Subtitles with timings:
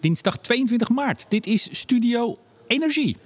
[0.00, 1.26] dinsdag 22 maart.
[1.28, 3.16] Dit is Studio Energie.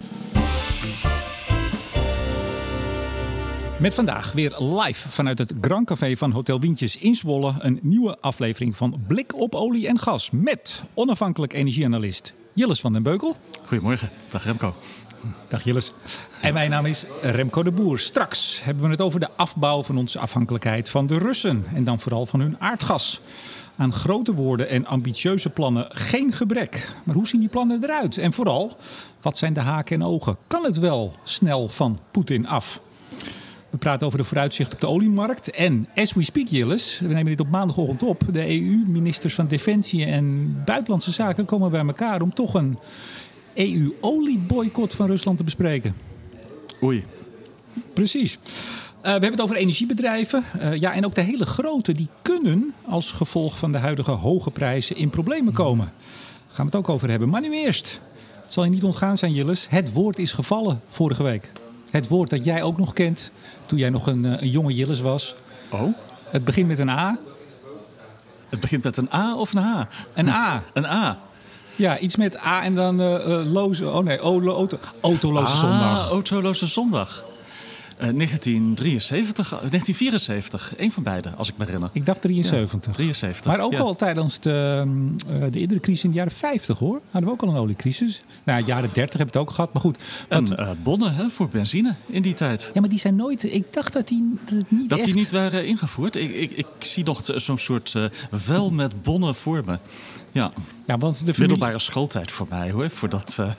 [3.79, 7.55] Met vandaag weer live vanuit het Grand Café van Hotel Wientjes in Zwolle.
[7.59, 10.31] Een nieuwe aflevering van Blik op olie en gas.
[10.31, 13.37] Met onafhankelijk energieanalist Jilles van den Beukel.
[13.67, 14.75] Goedemorgen, dag Remco.
[15.49, 15.93] Dag Jilles.
[16.41, 17.99] En mijn naam is Remco de Boer.
[17.99, 21.65] Straks hebben we het over de afbouw van onze afhankelijkheid van de Russen.
[21.75, 23.21] En dan vooral van hun aardgas.
[23.77, 26.93] Aan grote woorden en ambitieuze plannen geen gebrek.
[27.05, 28.19] Maar hoe zien die plannen eruit?
[28.19, 28.77] En vooral,
[29.21, 30.37] wat zijn de haken en ogen?
[30.47, 32.81] Kan het wel snel van Poetin af?
[33.71, 35.51] We praten over de vooruitzicht op de oliemarkt.
[35.51, 38.23] En as we speak, Jilles, we nemen dit op maandagochtend op.
[38.31, 42.79] De EU-ministers van Defensie en Buitenlandse Zaken komen bij elkaar om toch een
[43.55, 45.95] EU-olieboycott van Rusland te bespreken.
[46.83, 47.05] Oei.
[47.95, 48.39] Precies.
[49.03, 50.45] Uh, we hebben het over energiebedrijven.
[50.57, 54.51] Uh, ja, en ook de hele grote, die kunnen als gevolg van de huidige hoge
[54.51, 55.87] prijzen in problemen komen.
[55.87, 57.29] Daar gaan we het ook over hebben.
[57.29, 58.01] Maar nu eerst.
[58.43, 59.67] Het zal je niet ontgaan zijn, Jilles.
[59.69, 61.53] Het woord is gevallen vorige week.
[61.91, 63.31] Het woord dat jij ook nog kent
[63.67, 65.35] toen jij nog een, een jonge Jilles was.
[65.71, 65.83] Oh?
[66.25, 67.19] Het begint met een A.
[68.49, 69.83] Het begint met een A of een H?
[70.15, 70.63] Een A.
[70.73, 71.19] Een A.
[71.77, 73.91] Ja, iets met A en dan uh, loze.
[73.91, 76.11] Oh nee, auto, autoloze ah, zondag.
[76.11, 77.25] Autoloze zondag.
[77.93, 81.91] Uh, 1973, 1974, een van beide, als ik me herinner.
[81.93, 82.87] Ik dacht 73.
[82.87, 83.47] Ja, 73.
[83.47, 83.79] Maar ook ja.
[83.79, 84.85] al tijdens de,
[85.29, 87.01] uh, de eerdere crisis in de jaren 50 hoor.
[87.11, 88.21] Hadden we ook al een oliecrisis.
[88.45, 89.73] Nou, jaren 30 hebben we het ook gehad.
[89.73, 89.99] Maar goed.
[90.29, 92.71] En uh, bonnen hè, voor benzine in die tijd.
[92.75, 93.55] Ja, maar die zijn nooit.
[93.55, 94.89] Ik dacht dat die dat niet.
[94.89, 95.07] Dat echt...
[95.07, 96.17] die niet waren ingevoerd.
[96.17, 97.95] Ik, ik, ik zie nog zo'n soort
[98.33, 99.79] vel met bonnen voor me.
[100.33, 100.51] Ja.
[100.87, 101.49] ja, want de familie...
[101.49, 103.51] Middelbare schooltijd voor mij hoor, voordat uh,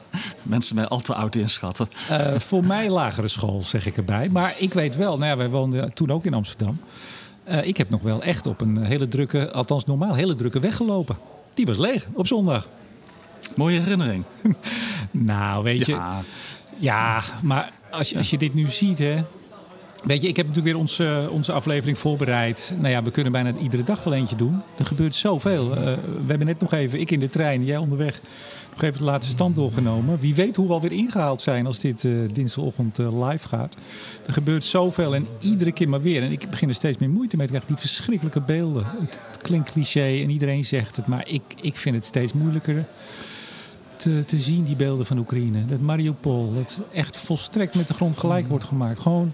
[0.41, 1.89] mensen mij al te oud inschatten.
[2.11, 4.29] Uh, voor mij lagere school, zeg ik erbij.
[4.29, 6.79] Maar ik weet wel, nou ja, wij woonden toen ook in Amsterdam.
[7.49, 10.75] Uh, ik heb nog wel echt op een hele drukke, althans normaal, hele drukke weg
[10.75, 11.17] gelopen.
[11.53, 12.67] Die was leeg op zondag.
[13.55, 14.23] Mooie herinnering.
[15.11, 15.91] nou, weet je.
[15.91, 16.21] Ja,
[16.79, 19.23] ja maar als je, als je dit nu ziet, hè.
[20.03, 22.73] Weet je, ik heb natuurlijk weer onze, onze aflevering voorbereid.
[22.77, 24.61] Nou ja, we kunnen bijna iedere dag wel eentje doen.
[24.77, 25.69] Er gebeurt zoveel.
[25.69, 28.21] Uh, we hebben net nog even, ik in de trein, jij onderweg,
[28.71, 30.19] nog even de laatste stand doorgenomen.
[30.19, 33.75] Wie weet hoe we alweer ingehaald zijn als dit uh, dinsdagochtend live gaat.
[34.25, 36.23] Er gebeurt zoveel en iedere keer maar weer.
[36.23, 37.75] En ik begin er steeds meer moeite mee te krijgen.
[37.75, 38.85] Die verschrikkelijke beelden.
[38.85, 42.85] Het, het klinkt cliché en iedereen zegt het, maar ik, ik vind het steeds moeilijker.
[43.95, 45.65] Te, te zien, die beelden van Oekraïne.
[45.65, 48.99] Dat Mariupol, dat echt volstrekt met de grond gelijk wordt gemaakt.
[48.99, 49.33] Gewoon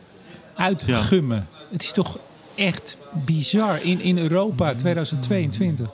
[0.60, 1.48] uitgummen.
[1.52, 1.58] Ja.
[1.72, 2.18] Het is toch
[2.56, 5.90] echt bizar in, in Europa 2022.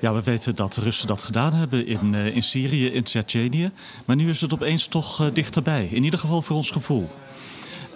[0.00, 3.70] Ja, we weten dat de Russen dat gedaan hebben in, uh, in Syrië, in Tsjetsjenië.
[4.04, 5.88] Maar nu is het opeens toch uh, dichterbij.
[5.90, 7.10] In ieder geval voor ons gevoel.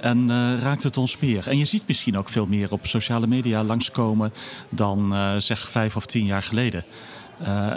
[0.01, 1.49] En uh, raakt het ons meer.
[1.49, 4.33] En je ziet misschien ook veel meer op sociale media langskomen
[4.71, 6.85] dan zeg vijf of tien jaar geleden.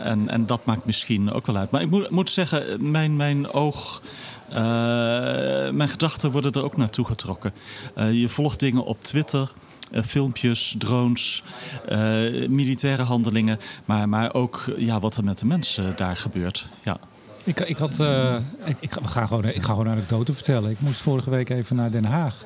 [0.03, 1.71] En, en dat maakt misschien ook wel uit.
[1.71, 4.01] Maar ik moet, moet zeggen, mijn, mijn oog.
[4.49, 4.55] Uh,
[5.69, 7.53] mijn gedachten worden er ook naartoe getrokken.
[7.97, 9.51] Uh, je volgt dingen op Twitter.
[9.91, 11.43] Uh, filmpjes, drones,
[12.47, 13.59] militaire handelingen.
[13.85, 16.67] Maar, maar ook ja, wat er met de mensen daar gebeurt.
[16.83, 16.97] Ja.
[17.43, 17.99] Ik, ik, had,
[18.65, 20.71] ik, ik, ga gewoon, ik ga gewoon anekdote vertellen.
[20.71, 22.43] Ik moest vorige week even naar Den Haag.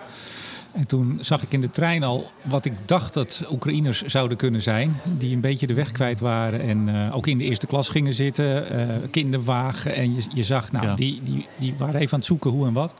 [0.73, 4.61] En toen zag ik in de trein al wat ik dacht dat Oekraïners zouden kunnen
[4.61, 4.95] zijn.
[5.17, 8.13] Die een beetje de weg kwijt waren en uh, ook in de eerste klas gingen
[8.13, 8.79] zitten.
[8.79, 9.95] Uh, kinderwagen.
[9.95, 10.95] En je, je zag, nou, ja.
[10.95, 12.95] die, die, die waren even aan het zoeken hoe en wat.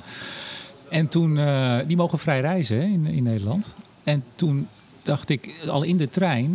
[0.89, 3.73] En toen, uh, die mogen vrij reizen hè, in, in Nederland.
[4.03, 4.67] En toen
[5.01, 6.51] dacht ik al in de trein.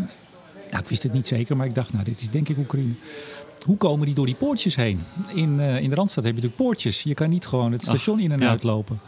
[0.71, 2.95] Nou, ik wist het niet zeker, maar ik dacht, nou, dit is denk ik Oekraïne.
[3.65, 5.01] Hoe komen die door die poortjes heen?
[5.35, 7.03] In, in de Randstad heb je natuurlijk poortjes.
[7.03, 8.49] Je kan niet gewoon het station Ach, in en ja.
[8.49, 9.01] uit lopen.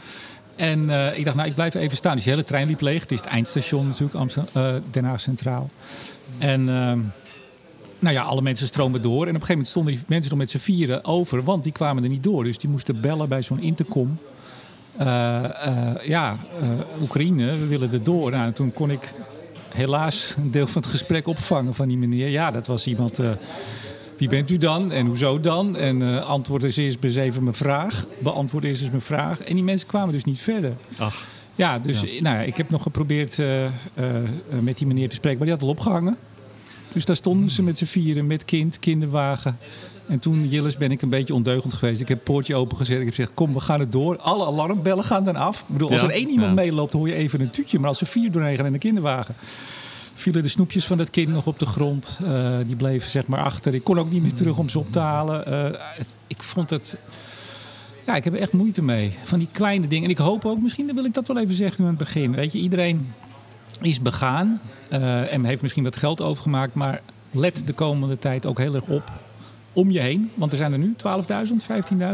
[0.57, 2.15] En uh, ik dacht, nou, ik blijf even staan.
[2.15, 3.01] Dus de hele trein liep leeg.
[3.01, 5.71] Het is het eindstation natuurlijk, Amsterdam, uh, Den Haag Centraal.
[6.39, 6.93] En uh,
[7.99, 9.13] nou ja, alle mensen stromen door.
[9.13, 11.45] En op een gegeven moment stonden die mensen nog met z'n vieren over.
[11.45, 12.45] Want die kwamen er niet door.
[12.45, 14.19] Dus die moesten bellen bij zo'n intercom.
[15.01, 15.07] Uh,
[16.03, 16.37] ja,
[17.01, 18.31] Oekraïne, we willen er door.
[18.31, 19.13] Nou, toen kon ik
[19.69, 22.29] helaas een deel van het gesprek opvangen van die meneer.
[22.29, 23.21] Ja, dat was iemand...
[24.21, 25.77] Wie bent u dan en hoezo dan?
[25.77, 28.07] En uh, antwoord eens eerst eens even mijn vraag.
[28.19, 29.41] Beantwoord eerst eens mijn vraag.
[29.41, 30.73] En die mensen kwamen dus niet verder.
[30.99, 31.27] Ach.
[31.55, 32.23] Ja, dus ja.
[32.23, 33.71] Nou, ik heb nog geprobeerd uh, uh,
[34.61, 36.17] met die meneer te spreken, maar die had al opgehangen.
[36.93, 39.59] Dus daar stonden ze met z'n vieren, met kind, kinderwagen.
[40.07, 42.01] En toen, Jilles, ben ik een beetje ondeugend geweest.
[42.01, 42.99] Ik heb het poortje opengezet.
[42.99, 44.19] Ik heb gezegd, kom, we gaan het door.
[44.19, 45.61] Alle alarmbellen gaan dan af.
[45.61, 46.55] Ik bedoel, als ja, er één iemand ja.
[46.55, 47.79] meeloopt, hoor je even een tuutje.
[47.79, 49.35] Maar als er vier doorheen gaan in de kinderwagen
[50.21, 52.19] vielen de snoepjes van het kind nog op de grond.
[52.23, 53.75] Uh, die bleven zeg maar achter.
[53.75, 55.49] Ik kon ook niet meer terug om ze op te halen.
[55.49, 56.97] Uh, het, ik vond het...
[58.07, 59.17] Ja, ik heb er echt moeite mee.
[59.23, 60.05] Van die kleine dingen.
[60.05, 62.35] En ik hoop ook, misschien wil ik dat wel even zeggen aan het begin.
[62.35, 63.13] Weet je, iedereen
[63.81, 64.61] is begaan.
[64.93, 66.75] Uh, en heeft misschien wat geld overgemaakt.
[66.75, 67.01] Maar
[67.31, 69.13] let de komende tijd ook heel erg op.
[69.73, 70.31] om je heen.
[70.35, 71.07] Want er zijn er nu 12.000,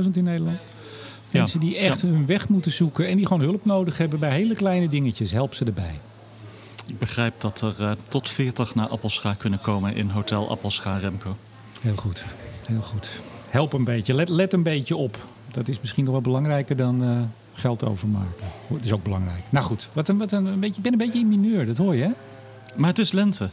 [0.04, 0.58] 15.000 in Nederland.
[1.32, 4.54] Mensen die echt hun weg moeten zoeken en die gewoon hulp nodig hebben bij hele
[4.54, 5.30] kleine dingetjes.
[5.30, 6.00] Help ze erbij.
[6.86, 11.36] Ik begrijp dat er uh, tot 40 naar Appelscha kunnen komen in Hotel Appelscha Remco.
[11.80, 12.24] Heel goed,
[12.66, 13.22] heel goed.
[13.48, 15.18] Help een beetje, let, let een beetje op.
[15.50, 17.22] Dat is misschien nog wel belangrijker dan uh,
[17.52, 18.46] geld overmaken.
[18.68, 19.42] Dat is ook belangrijk.
[19.48, 21.76] Nou goed, wat een, wat een, een beetje, ik ben een beetje in mineur, dat
[21.76, 22.10] hoor je hè?
[22.76, 23.50] Maar het is lente.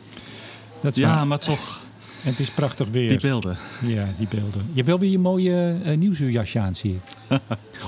[0.82, 1.28] Dat is ja, waar.
[1.28, 1.86] maar toch.
[2.24, 3.10] En het is prachtig weer.
[3.10, 3.58] Die beelden.
[3.82, 4.62] Ja, die beelden.
[4.70, 7.02] Je hebt wel weer je mooie uh, nieuwsuurjasje aan, zie ik.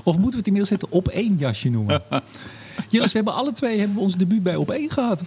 [0.03, 2.03] of moeten we het inmiddels zetten op één jasje noemen?
[2.87, 5.19] Jillis, we hebben alle twee hebben we ons debuut bij op één gehad.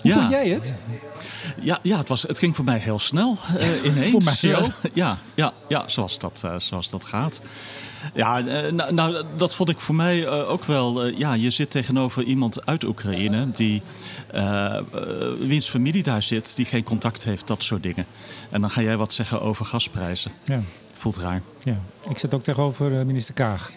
[0.00, 0.18] Hoe Ja.
[0.18, 0.74] vond jij het?
[1.60, 4.10] Ja, ja het, was, het ging voor mij heel snel eh, ineens.
[4.10, 4.72] Voor mij ook.
[4.94, 7.40] Ja, ja, ja zoals, dat, eh, zoals dat gaat.
[8.14, 11.06] Ja, eh, nou, nou, dat vond ik voor mij ook wel.
[11.06, 13.82] ja, je zit tegenover iemand uit Oekraïne die.
[15.38, 18.06] wiens familie daar zit, die geen contact heeft, dat soort dingen.
[18.50, 20.30] En dan ga jij wat zeggen over gasprijzen.
[20.44, 20.60] Ja.
[20.94, 21.42] Voelt raar.
[21.62, 21.78] Ja,
[22.08, 23.72] ik zat ook tegenover minister Kaag.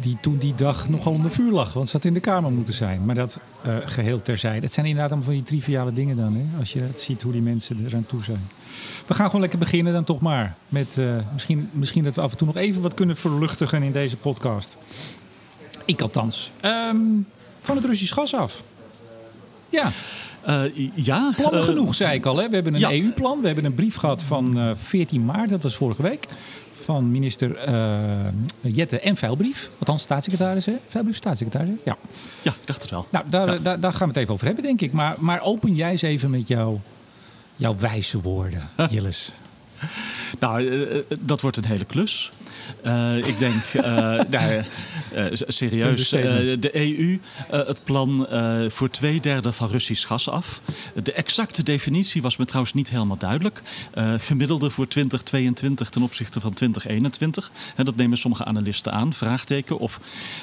[0.00, 2.74] Die toen die dag nogal onder vuur lag, want ze had in de Kamer moeten
[2.74, 3.04] zijn.
[3.04, 4.60] Maar dat eh, geheel terzijde.
[4.64, 6.58] Het zijn inderdaad allemaal van die triviale dingen dan, hè?
[6.58, 8.48] als je ziet hoe die mensen eraan toe zijn.
[9.06, 10.56] We gaan gewoon lekker beginnen dan toch maar.
[10.68, 13.92] Met, eh, misschien, misschien dat we af en toe nog even wat kunnen verluchtigen in
[13.92, 14.76] deze podcast.
[15.84, 16.50] Ik althans.
[16.60, 16.96] Ehm,
[17.60, 18.62] van het Russisch gas af.
[19.70, 19.90] Ja,
[20.42, 20.62] Eh,
[20.94, 21.32] ja.
[21.36, 22.36] plannen genoeg, zei ik al.
[22.36, 22.48] Hè?
[22.48, 22.92] We hebben een ja.
[22.92, 23.40] EU-plan.
[23.40, 26.26] We hebben een brief gehad van eh, 14 maart, dat was vorige week.
[26.86, 28.26] Van minister eh,
[28.60, 29.70] Jette en Veilbrief.
[29.78, 30.72] Althans, staatssecretaris, hè?
[30.88, 31.68] Veilbrief, staatssecretaris.
[31.68, 31.74] hè?
[31.90, 31.96] Ja.
[32.42, 33.06] Ja, ik dacht het wel.
[33.10, 33.58] Nou, daar, Ja.
[33.58, 34.92] daar, daar gaan we het even over hebben, denk ik.
[34.92, 36.80] Maar, maar open jij eens even met jouw,
[37.56, 39.32] jouw wijze woorden, Jillis.
[40.40, 42.32] Nou, eh, eh, dat wordt een hele klus.
[42.82, 43.82] Eh, ik denk, eh,
[44.30, 44.62] nou,
[45.12, 46.22] eh, serieus, eh,
[46.60, 47.20] de EU,
[47.50, 50.60] eh, het plan eh, voor twee derde van Russisch gas af.
[51.02, 53.60] De exacte definitie was me trouwens niet helemaal duidelijk.
[53.92, 57.50] Eh, gemiddelde voor 2022 ten opzichte van 2021.
[57.76, 59.78] En dat nemen sommige analisten aan, vraagteken.
[59.78, 60.00] Of,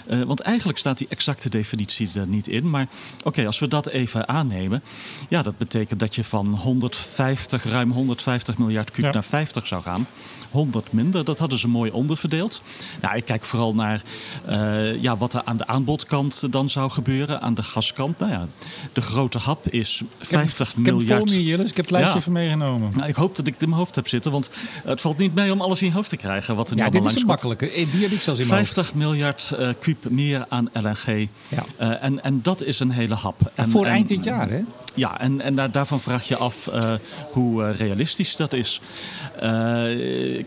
[0.07, 2.69] eh, want eigenlijk staat die exacte definitie er niet in.
[2.69, 2.87] Maar
[3.23, 4.83] oké, als we dat even aannemen.
[5.29, 9.11] Ja, dat betekent dat je van 150, ruim 150 miljard kuub Ja.
[9.11, 10.07] naar 50 zou gaan.
[10.53, 12.61] 100 minder, dat hadden ze mooi onderverdeeld.
[13.01, 14.01] Nou, ik kijk vooral naar
[14.45, 17.41] eh, ja, wat er aan de aanbodkant dan zou gebeuren.
[17.41, 18.19] Aan de gaskant.
[18.19, 18.47] Nou ja,
[18.93, 21.29] de grote hap is 50 Ik heb het miljard.
[21.31, 21.69] voor me, Jillis.
[21.69, 22.19] Ik heb het lijstje Ja.
[22.19, 22.91] even meegenomen.
[22.95, 24.49] Nou, ik hoop dat ik het in mijn hoofd heb zitten, want
[24.83, 26.55] het valt niet mee om alles in je hoofd te krijgen.
[26.55, 27.69] Wat er Ja, dit is een makkelijke.
[27.69, 28.73] Eh, Die heb ik zelfs in mijn hoofd.
[28.73, 31.27] 50 miljard kuub meer aan LNG.
[31.47, 31.63] Ja.
[31.99, 33.51] En, en dat is een hele hap.
[33.55, 34.59] En- voor en- eind dit jaar, hè?
[34.95, 36.69] Ja, en, en daar, daarvan vraag je af
[37.31, 38.81] hoe realistisch dat is.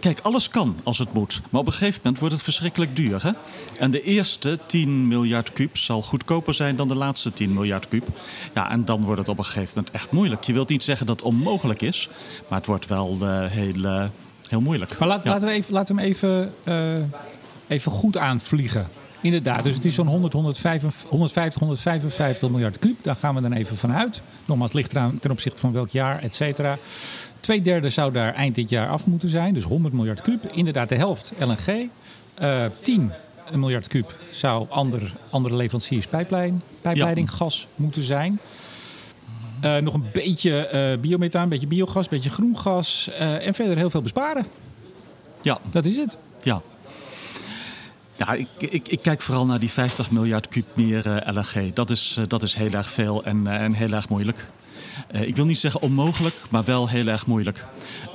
[0.00, 1.40] Kijk, alles kan als het moet.
[1.50, 3.22] Maar op een gegeven moment wordt het verschrikkelijk duur.
[3.22, 3.30] Hè?
[3.78, 8.08] En de eerste 10 miljard kuub zal goedkoper zijn dan de laatste 10 miljard kuub.
[8.54, 10.44] Ja, en dan wordt het op een gegeven moment echt moeilijk.
[10.44, 12.08] Je wilt niet zeggen dat het onmogelijk is,
[12.48, 14.04] maar het wordt wel eh, heel, eh,
[14.48, 14.98] heel moeilijk.
[14.98, 15.30] Maar laat, Ja.
[15.30, 16.96] laten, we even, laten we hem even, eh,
[17.66, 18.88] even goed aanvliegen.
[19.20, 23.02] Inderdaad, dus het is zo'n 100, 155, 150, 155 miljard kuub.
[23.02, 24.20] Daar gaan we dan even vanuit.
[24.44, 26.78] Nogmaals, het ligt eraan ten opzichte van welk jaar, et cetera.
[27.46, 29.54] Twee derde zou daar eind dit jaar af moeten zijn.
[29.54, 30.46] Dus 100 miljard kuub.
[30.52, 31.88] Inderdaad, de helft LNG.
[32.34, 33.12] Eh 10
[33.54, 38.38] miljard kuub zou ander, andere leveranciers pijplijn, pijpleiding gas moeten zijn.
[39.60, 43.10] Eh, nog een beetje eh biomethaan, een beetje biogas, een beetje groen gas.
[43.18, 44.46] en verder heel veel besparen.
[45.42, 46.16] Ja, Dat is het.
[46.42, 46.60] Ja.
[48.16, 51.72] Ja, ik, ik, ik kijk vooral naar die 50 miljard kuub meer LNG.
[51.74, 54.46] Dat is, dat is heel erg veel en, en heel erg moeilijk.
[55.06, 57.64] Eh, ik wil niet zeggen onmogelijk, maar wel heel erg moeilijk.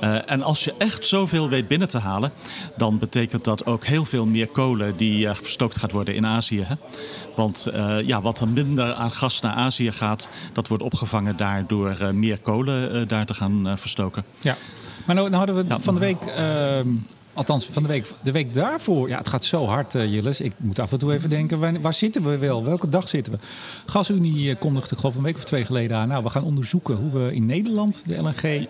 [0.00, 2.32] Eh, en als je echt zoveel weet binnen te halen,
[2.76, 6.62] dan betekent dat ook heel veel meer kolen die eh, verstookt gaat worden in Azië.
[6.66, 6.74] Hè?
[7.36, 7.68] Want
[8.04, 12.10] ja, wat er minder aan gas naar Azië gaat, dat wordt opgevangen daar door eh,
[12.10, 14.24] meer kolen daar te gaan verstoken.
[14.40, 14.56] Ja.
[15.06, 15.80] Maar nou, nou hadden we Ja.
[15.80, 16.88] van de week, ehm,
[17.34, 20.40] althans van de week, de week daarvoor, ja, het gaat zo hard, eh Jillis.
[20.40, 22.64] Ik moet af en toe even denken, waar, waar zitten we wel?
[22.64, 23.38] Welke dag zitten we?
[23.86, 26.08] GasUnie eh, kondigde, geloof ik, een week of twee geleden aan.
[26.08, 28.66] Nou, we gaan onderzoeken hoe we in Nederland de LNG.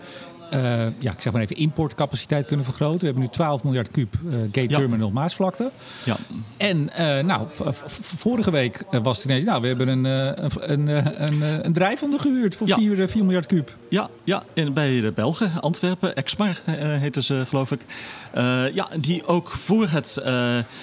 [0.53, 2.99] Eh, ja, ik zeg maar even importcapaciteit kunnen vergroten.
[2.99, 4.79] We hebben nu 12 miljard kuub eh, gate Ja.
[4.79, 5.71] terminal Maasvlakte.
[6.05, 6.17] Ja,
[6.57, 7.47] En eh, nou,
[8.17, 10.89] vorige week was het ineens, nou, we hebben een, een,
[11.23, 12.77] een, een, drijfonder gehuurd voor Ja.
[12.77, 13.77] 4, 4 miljard kuub.
[13.89, 17.81] Ja, ja in, bij de Belgen, Antwerpen, Exmar heten ze geloof ik.
[18.75, 20.15] Ja, die ook voor het,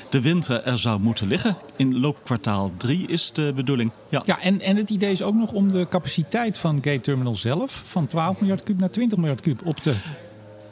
[0.10, 1.58] de winter er zou moeten liggen.
[1.76, 3.92] In loopkwartaal 3 is de bedoeling.
[4.10, 7.36] Ja, Ja, en, en het idee is ook nog om de capaciteit van Gate Terminal
[7.36, 9.96] zelf van 12 miljard kuub naar 20 miljard kuub op te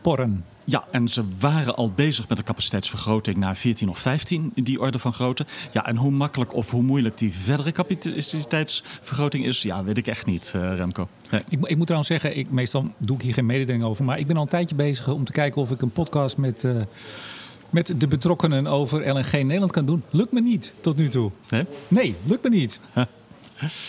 [0.02, 0.46] porren.
[0.70, 5.00] Ja, en ze waren al bezig met de capaciteitsvergroting naar 14 of 15, die orde
[5.00, 5.46] van grootte.
[5.72, 10.26] Ja, en hoe makkelijk of hoe moeilijk die verdere capaciteitsvergroting is, ja, weet ik echt
[10.26, 11.08] niet, uh, Remco.
[11.32, 11.42] Nee.
[11.50, 14.28] Ik, ik, moet trouwens zeggen, ik, meestal doe ik hier geen mededeling over, maar ik
[14.28, 16.64] ben al een tijdje bezig om te kijken of ik een podcast met.
[16.64, 16.82] Uh,
[17.70, 20.04] met de betrokkenen over LNG Nederland kan doen.
[20.10, 21.32] Lukt me niet tot nu toe.
[21.50, 21.66] Nee?
[21.88, 22.80] Nee, lukt me niet.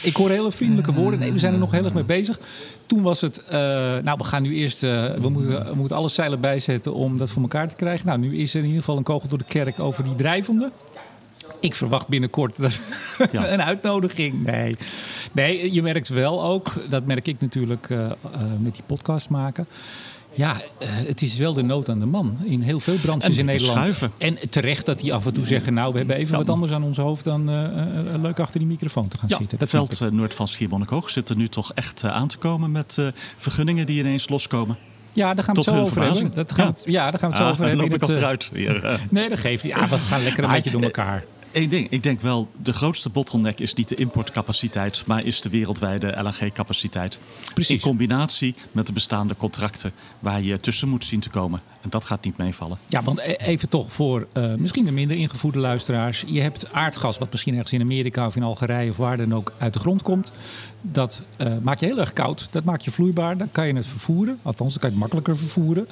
[0.02, 1.20] Ik hoor hele vriendelijke woorden.
[1.20, 2.40] Nee, we zijn er nog heel erg mee bezig.
[2.86, 6.08] Toen was het, uh, nou, we gaan nu eerst, uh, we, moeten, we moeten alle
[6.08, 8.06] zeilen bijzetten om dat voor elkaar te krijgen.
[8.06, 10.70] Nou, nu is er in ieder geval een kogel door de kerk over die drijvende.
[11.60, 12.80] Ik verwacht binnenkort dat
[13.32, 13.48] ja.
[13.48, 14.44] een uitnodiging.
[14.44, 14.76] Nee.
[15.32, 18.10] nee, je merkt wel ook, dat merk ik natuurlijk uh,
[18.60, 19.66] met die podcast maken.
[20.38, 23.44] Ja, uh, het is wel de nood aan de man in heel veel branches in
[23.44, 23.78] Nederland.
[23.78, 24.12] Schuiven.
[24.18, 26.38] En terecht dat die af en toe zeggen: Nou, we hebben even ja.
[26.38, 29.58] wat anders aan ons hoofd dan uh, leuk achter die microfoon te gaan ja, zitten.
[29.58, 32.98] Dat veld Noord van Schiermonnikoog zit er nu toch echt aan te komen met
[33.36, 34.76] vergunningen die ineens loskomen.
[35.12, 36.34] Ja, daar gaan we het zo over hebben.
[36.34, 36.84] Dat gaan ja.
[36.84, 37.84] We, ja, daar gaan we het zo ah, over hebben.
[37.84, 39.00] loop ik al vooruit weer.
[39.10, 41.24] nee, dat geeft Ja, we gaan lekker een beetje door elkaar.
[41.52, 45.48] Eén ding, ik denk wel, de grootste bottleneck is niet de importcapaciteit, maar is de
[45.48, 47.18] wereldwijde LNG-capaciteit.
[47.54, 47.74] Precies.
[47.74, 51.60] In combinatie met de bestaande contracten waar je tussen moet zien te komen.
[51.80, 52.78] En dat gaat niet meevallen.
[52.86, 56.24] Ja, want even toch voor uh, misschien de minder ingevoerde luisteraars.
[56.26, 59.52] Je hebt aardgas, wat misschien ergens in Amerika of in Algerije of waar dan ook
[59.58, 60.32] uit de grond komt.
[60.80, 62.48] Dat uh, maak je heel erg koud.
[62.50, 63.36] Dat maak je vloeibaar.
[63.36, 64.38] Dan kan je het vervoeren.
[64.42, 65.88] Althans, dan kan je het makkelijker vervoeren.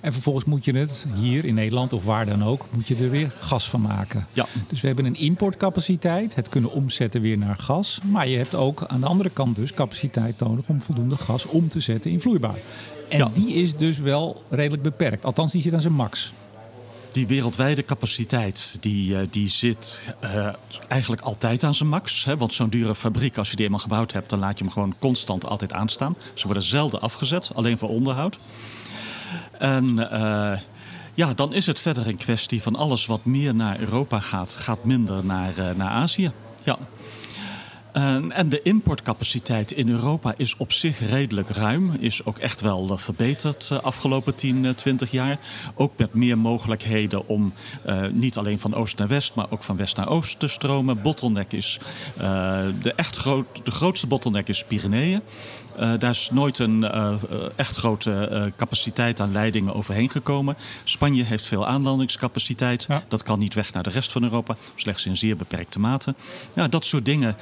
[0.00, 3.10] En vervolgens moet je het hier in Nederland of waar dan ook, moet je er
[3.10, 4.26] weer gas van maken.
[4.32, 4.46] Ja.
[4.68, 7.98] Dus we hebben een importcapaciteit, het kunnen omzetten weer naar gas.
[8.04, 11.68] Maar je hebt ook aan de andere kant dus capaciteit nodig om voldoende gas om
[11.68, 12.58] te zetten in vloeibaar.
[13.08, 13.30] En Ja.
[13.34, 15.24] die is dus wel redelijk beperkt.
[15.24, 16.32] Althans, die zit aan zijn max.
[17.10, 20.46] Die wereldwijde capaciteit die, uh, die zit uh,
[20.88, 22.24] eigenlijk altijd aan zijn max.
[22.24, 22.36] Hè?
[22.36, 24.94] Want zo'n dure fabriek, als je die eenmaal gebouwd hebt, dan laat je hem gewoon
[24.98, 26.16] constant altijd aanstaan.
[26.34, 28.38] Ze worden zelden afgezet, alleen voor onderhoud.
[29.58, 30.52] En uh,
[31.14, 34.84] ja, dan is het verder een kwestie van alles wat meer naar Europa gaat, gaat
[34.84, 36.30] minder naar, naar Azië.
[36.64, 36.78] Ja.
[37.96, 41.96] Uh, en de importcapaciteit in Europa is op zich redelijk ruim.
[41.98, 45.38] Is ook echt wel uh, verbeterd de uh, afgelopen 10, 20 jaar.
[45.74, 47.52] Ook met meer mogelijkheden om
[48.12, 51.02] niet alleen van oost naar west, maar ook van west naar oost te stromen.
[51.02, 51.80] Bottleneck is
[52.82, 55.22] de echt groot, de grootste bottleneck is Pyreneeën.
[55.80, 57.14] Uh, daar is nooit een uh,
[57.56, 60.56] echt grote capaciteit aan leidingen overheen gekomen.
[60.84, 62.84] Spanje heeft veel aanlandingscapaciteit.
[62.88, 63.02] Ja.
[63.08, 66.14] Dat kan niet weg naar de rest van Europa, slechts in zeer beperkte mate.
[66.54, 67.36] Ja, dat soort dingen,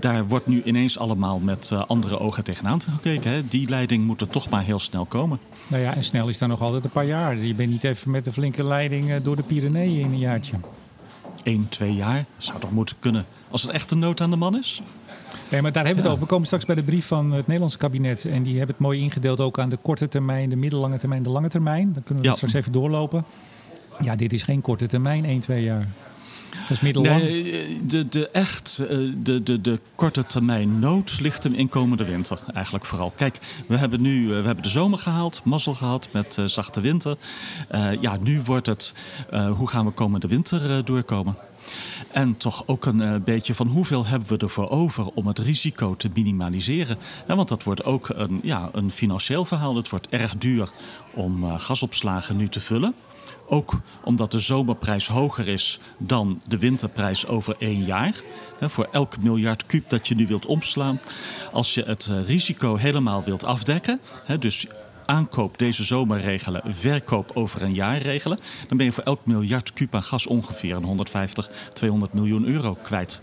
[0.00, 3.30] daar wordt nu ineens allemaal met andere ogen tegenaan gekeken.
[3.30, 3.48] Hè.
[3.48, 5.38] Die leiding moet er toch maar heel snel komen.
[5.66, 7.36] Nou ja, en snel is dan nog altijd een paar jaar.
[7.36, 10.56] Je bent niet even met een flinke leiding door de Pyreneeën in een jaartje.
[11.42, 13.26] Eén, twee jaar zou toch moeten kunnen.
[13.50, 14.82] Als het echt een nood aan de man is?
[15.50, 16.20] Nee, maar daar hebben we het over.
[16.20, 18.24] We komen straks bij de brief van het Nederlandse kabinet.
[18.24, 21.30] En die hebben het mooi ingedeeld ook aan de korte termijn, de middellange termijn, de
[21.30, 21.92] lange termijn.
[21.92, 22.34] Dan kunnen we ja.
[22.34, 23.24] straks even doorlopen.
[24.00, 25.86] Ja, dit is geen korte termijn, 1, 2 jaar.
[26.60, 27.22] Dat is middellang.
[27.22, 28.76] Nee, de, de, echt,
[29.22, 33.12] de, de, de korte termijn nood ligt hem in komende winter eigenlijk vooral.
[33.16, 37.16] Kijk, we hebben nu we hebben de zomer gehaald, mazzel gehad met uh, zachte winter.
[37.74, 38.94] Uh, ja, nu wordt het,
[39.32, 41.36] uh, hoe gaan we komende winter doorkomen?
[42.12, 45.96] En toch ook een uh, beetje van hoeveel hebben we ervoor over om het risico
[45.96, 46.98] te minimaliseren.
[47.26, 49.76] Want dat wordt ook een, ja, een financieel verhaal.
[49.76, 50.68] Het wordt erg duur
[51.14, 52.94] om uh, gasopslagen nu te vullen.
[53.46, 58.14] Ook omdat de zomerprijs hoger is dan de winterprijs over één jaar.
[58.60, 61.00] Voor elk miljard kuub dat je nu wilt omslaan.
[61.52, 64.00] Als je het uh, risico helemaal wilt afdekken,
[64.38, 64.66] dus
[65.06, 69.72] aankoop deze zomer regelen, verkoop over een jaar regelen, dan ben je voor elk miljard
[69.72, 73.22] kuub aan gas ongeveer een 150, 200 miljoen euro kwijt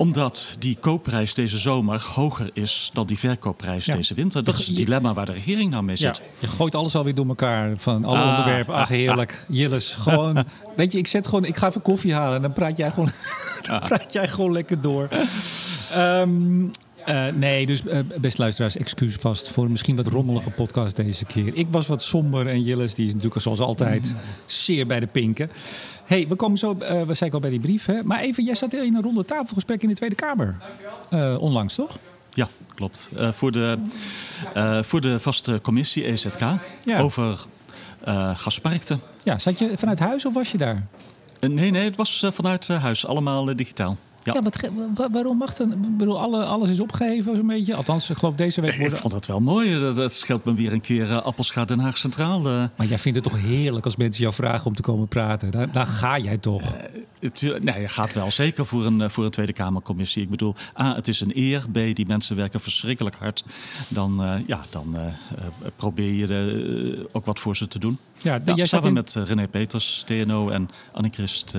[0.00, 3.94] omdat die koopprijs deze zomer hoger is dan die verkoopprijs ja.
[3.94, 4.44] deze winter.
[4.44, 6.16] Dat is het dilemma waar de regering nou mee zit.
[6.16, 8.74] Ja, je gooit alles alweer door elkaar van alle ah, onderwerpen.
[8.74, 9.44] Ach, heerlijk.
[9.48, 10.44] Ah, Jilles, gewoon.
[10.76, 11.44] weet je, ik zet gewoon.
[11.44, 13.10] Ik ga even koffie halen en dan praat jij gewoon,
[13.66, 15.08] dan praat jij gewoon lekker door.
[15.96, 16.70] Um,
[17.08, 21.24] Uh, nee, dus uh, best luisteraars, excuus vast voor een misschien wat rommelige podcast deze
[21.24, 21.54] keer.
[21.54, 24.14] Ik was wat somber en Jilles, die is natuurlijk zoals altijd
[24.46, 25.50] zeer bij de pinken.
[26.04, 28.02] hey, we komen zo, uh, we zijn al bij die brief, hè?
[28.02, 30.56] maar even, jij zat in een ronde tafelgesprek in de Tweede Kamer.
[31.38, 31.98] onlangs, toch?
[32.32, 33.10] Ja, klopt.
[33.32, 33.78] voor, de,
[34.82, 36.40] voor de vaste commissie EZK
[36.84, 37.00] ja.
[37.00, 37.44] over
[38.34, 39.00] gasmarkten.
[39.22, 40.86] Ja, zat je vanuit huis of was je daar?
[41.40, 43.96] Nee, nee, het was vanuit huis, allemaal digitaal.
[44.22, 45.72] Ja, ja wat, waarom mag dan?
[45.72, 47.74] Ik bedoel, alle, alles is opgeheven zo'n beetje.
[47.74, 48.92] Althans, ik geloof deze week worden...
[48.92, 49.80] Ik vond het wel mooi.
[49.80, 52.46] Dat, dat scheelt me weer een keer uh, Appelschaat Den Haag Centraal.
[52.46, 52.64] Uh.
[52.76, 55.50] Maar jij vindt het toch heerlijk als mensen jou vragen om te komen praten?
[55.50, 56.62] Daar, daar ga jij toch?
[56.62, 60.22] Uh, het, nee, je gaat wel zeker voor een, voor een Tweede Kamercommissie.
[60.22, 61.64] Ik bedoel, A, het is een eer.
[61.72, 63.44] B, die mensen werken verschrikkelijk hard.
[63.88, 64.96] Dan, ja, dan
[65.76, 67.98] probeer je er ook wat voor ze te doen.
[68.22, 68.94] Ja, ja jij samen in...
[68.94, 71.54] met René Peters, TNO en Anne-Christ...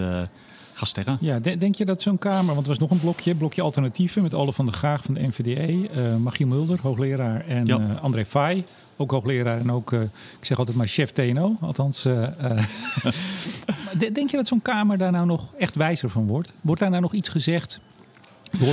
[0.82, 1.18] Gasterra.
[1.20, 4.34] Ja, denk je dat zo'n Kamer, want er was nog een blokje, blokje alternatieven met
[4.34, 8.00] Alle van de Graag van de NVDE, uh, Magie Mulder, hoogleraar, en ja.
[8.02, 8.66] André Fay,
[8.98, 11.58] ook hoogleraar en ook, uh, ik zeg altijd maar chef TNO.
[11.62, 12.02] Althans,
[14.14, 16.52] denk je dat zo'n Kamer daar nou nog echt wijzer van wordt?
[16.62, 17.80] Wordt daar nou nog iets gezegd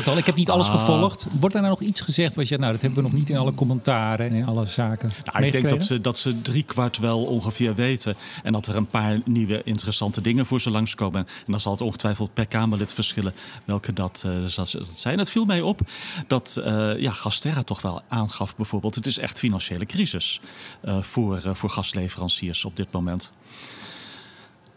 [0.06, 0.80] al, ik heb niet alles ah.
[0.80, 1.26] gevolgd.
[1.40, 3.36] Wordt er nou nog iets gezegd wat je, nou, dat hebben we nog niet in
[3.36, 5.10] alle commentaren en in alle zaken.
[5.32, 8.14] Nou, ik denk dat ze, dat ze drie kwart wel ongeveer weten.
[8.42, 11.20] En dat er een paar nieuwe interessante dingen voor ze langskomen.
[11.20, 13.32] En dan zal het ongetwijfeld per Kamerlid verschillen
[13.64, 15.18] welke dat, uh, dat zijn.
[15.18, 15.80] Het viel mij op
[16.26, 18.94] dat uh, ja, Gasterra toch wel aangaf bijvoorbeeld.
[18.94, 20.40] Het is echt financiële crisis
[20.84, 23.32] uh, voor, voor gasleveranciers op dit moment.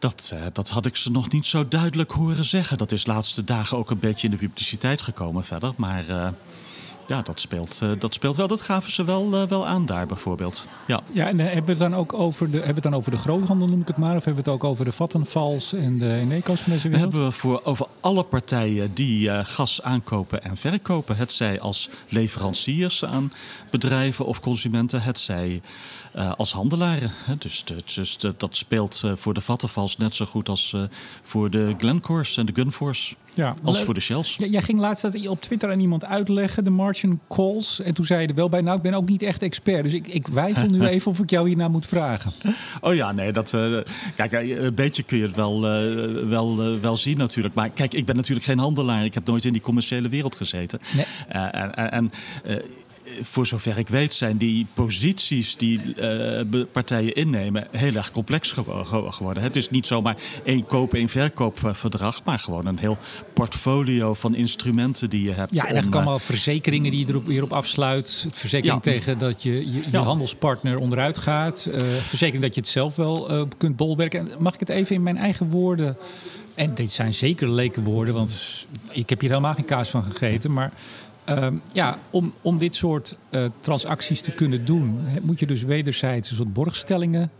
[0.02, 2.78] Dat, uh, dat had ik ze nog niet zo duidelijk horen zeggen.
[2.78, 5.74] Dat is de laatste dagen ook een beetje in de publiciteit gekomen verder.
[5.78, 6.28] Maar uh,
[7.12, 8.48] ja, dat speelt, uh, dat speelt wel.
[8.48, 10.68] Dat gaven ze wel, wel aan daar bijvoorbeeld.
[10.88, 13.12] Ja, ja en hebben we het dan ook over de, hebben we het dan over
[13.12, 14.16] de groothandel, noem ik het maar?
[14.16, 17.12] Of hebben we het ook over de Vattenfalls en de Eneco's van deze wereld?
[17.12, 21.18] Hebben we voor over alle partijen die gas aankopen en verkopen.
[21.18, 23.34] Het zij als leveranciers aan
[23.72, 25.02] bedrijven of consumenten.
[25.02, 25.62] Het zij
[26.16, 27.12] uh, als handelaren.
[27.38, 27.64] Dus,
[27.94, 30.76] dus dat speelt uh, voor de Vattenfalls net zo goed als
[31.24, 33.16] voor de Glencores en de Gunforce.
[33.36, 34.36] Ja, als voor de Shells.
[34.36, 36.70] Ja, jij ging laatst dat op Twitter aan iemand uitleggen, de
[37.30, 37.82] calls.
[37.82, 39.84] En toen zei je er wel bij, nou ik ben ook niet echt expert.
[39.84, 42.32] Dus ik, ik wijfel nu even of ik jou hierna moet vragen.
[42.82, 43.58] Oh ja, nee, dat,
[44.16, 45.62] kijk, een beetje kun je het wel,
[46.28, 47.56] wel, wel zien natuurlijk.
[47.56, 49.06] Maar kijk, ik ben natuurlijk geen handelaar.
[49.06, 50.80] Ik heb nooit in die commerciële wereld gezeten.
[50.96, 51.06] Nee.
[51.30, 52.12] en, en
[53.22, 55.80] voor zover ik weet, zijn die posities die
[56.54, 58.56] uh, partijen innemen heel erg complex
[59.10, 59.44] geworden.
[59.44, 62.98] Het is niet zomaar één koop- en verkoopverdrag, maar gewoon een heel
[63.34, 65.54] portfolio van instrumenten die je hebt.
[65.54, 68.28] Ja, en er komen allemaal verzekeringen die je erop, hierop afsluit.
[68.34, 71.68] Verzekering tegen dat je je, je handelspartner onderuit gaat.
[71.72, 74.30] Uh, verzekering dat je het zelf wel uh, kunt bolwerken.
[74.40, 75.98] Mag ik het even in mijn eigen woorden
[76.56, 80.54] en dit zijn zeker leken woorden, want ik heb hier helemaal geen kaas van gegeten.
[80.54, 80.72] Maar
[81.24, 86.30] Ehm, ja, om, om dit soort uh, transacties te kunnen doen, moet je dus wederzijds
[86.30, 87.32] een soort borgstellingen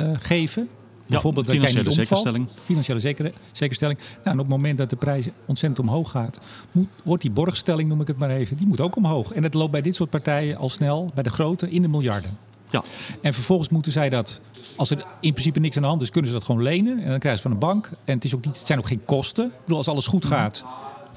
[0.00, 0.68] uh, geven.
[1.08, 1.94] Bijvoorbeeld dat jij niet omvalt.
[1.94, 2.48] Zekerstelling.
[2.62, 3.98] Financiële zeker, zekerstelling.
[3.98, 6.40] Nou, en op het moment dat de prijs ontzettend omhoog gaat,
[6.72, 9.32] moet, wordt die borgstelling, noem ik het maar even, die moet ook omhoog.
[9.32, 12.38] En het loopt bij dit soort partijen al snel, bij de grote, in de miljarden.
[12.70, 12.82] Ja.
[13.22, 14.40] En vervolgens moeten zij dat,
[14.76, 16.98] als er in principe niks aan de hand is, kunnen ze dat gewoon lenen.
[17.02, 17.90] En dan krijgen ze van een bank.
[18.04, 19.46] En het, is ook niet, het zijn ook geen kosten.
[19.46, 20.64] Ik bedoel, als alles goed gaat,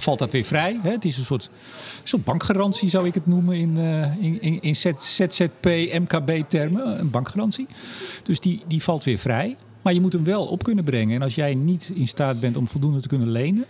[0.01, 0.79] valt dat weer vrij.
[0.83, 0.91] Hè?
[0.91, 1.39] Het is een
[2.03, 5.65] soort, bankgarantie, zou ik het noemen, in, uh, in, in ZZP,
[5.99, 6.99] MKB-termen.
[6.99, 7.67] Een bankgarantie.
[8.23, 9.57] Dus die, die valt weer vrij.
[9.81, 11.15] Maar je moet hem wel op kunnen brengen.
[11.15, 13.65] En als jij niet in staat bent om voldoende te kunnen lenen,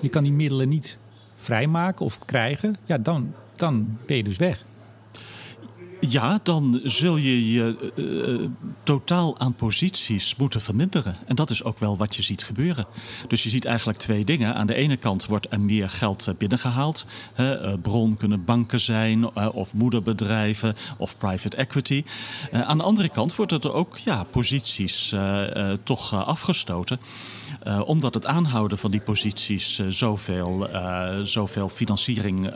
[0.00, 0.98] je kan die middelen niet
[1.36, 4.64] vrijmaken of krijgen, ja, dan, dan ben je dus weg.
[6.08, 8.48] Ja, dan zul je je uh,
[8.82, 11.16] totaal aan posities moeten verminderen.
[11.26, 12.86] En dat is ook wel wat je ziet gebeuren.
[13.28, 14.54] Dus je ziet eigenlijk twee dingen.
[14.54, 17.06] Aan de ene kant wordt er meer geld binnengehaald.
[17.40, 22.04] Uh, bron kunnen banken zijn, of moederbedrijven, of private equity.
[22.52, 25.14] aan de andere kant wordt er ook ja, posities
[25.84, 27.00] toch afgestoten.
[27.84, 30.68] Omdat het aanhouden van die posities zoveel,
[31.22, 32.50] zoveel financiering,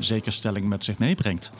[0.00, 1.52] zekerstelling met zich meebrengt.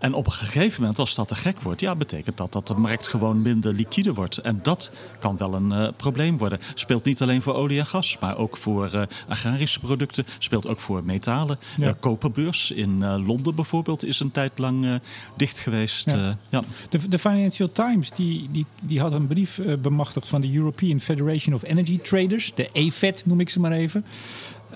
[0.00, 2.74] En op een gegeven moment, als dat te gek wordt, ja, betekent dat dat de
[2.74, 4.38] markt gewoon minder liquide wordt.
[4.38, 6.58] En dat kan wel een uh, probleem worden.
[6.74, 10.24] Speelt niet alleen voor olie en gas, maar ook voor uh, agrarische producten.
[10.38, 11.58] Speelt ook voor metalen.
[11.76, 11.86] Ja.
[11.86, 15.00] Uh, koperbeurs in Londen bijvoorbeeld is een tijd lang
[15.36, 16.10] dicht geweest.
[16.10, 16.38] Ja.
[16.50, 16.62] ja.
[16.88, 21.54] De, de, Financial Times die, die, die had een brief bemachtigd van de European Federation
[21.54, 24.04] of Energy Traders, de EFET noem ik ze maar even.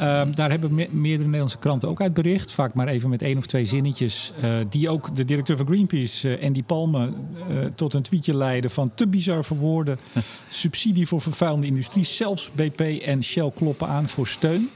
[0.01, 2.53] Um, daar hebben me meerdere Nederlandse kranten ook uit bericht.
[2.53, 4.33] Vaak maar even met één of twee zinnetjes.
[4.43, 7.13] Uh, die ook de directeur van Greenpeace, uh, Andy Palme,
[7.49, 9.99] uh, tot een tweetje leiden van te bizar voor woorden.
[10.49, 12.05] Subsidie voor vervuilende industrie.
[12.05, 14.69] Zelfs BP en Shell kloppen aan voor steun.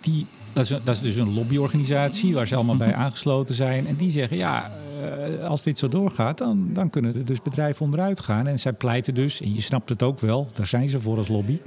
[0.00, 3.86] Die, dat, is, dat is dus een lobbyorganisatie waar ze allemaal bij aangesloten zijn.
[3.86, 4.72] En die zeggen ja.
[5.46, 8.46] Als dit zo doorgaat, dan, dan kunnen er dus bedrijven onderuit gaan.
[8.46, 11.28] En zij pleiten dus, en je snapt het ook wel, daar zijn ze voor als
[11.28, 11.58] lobby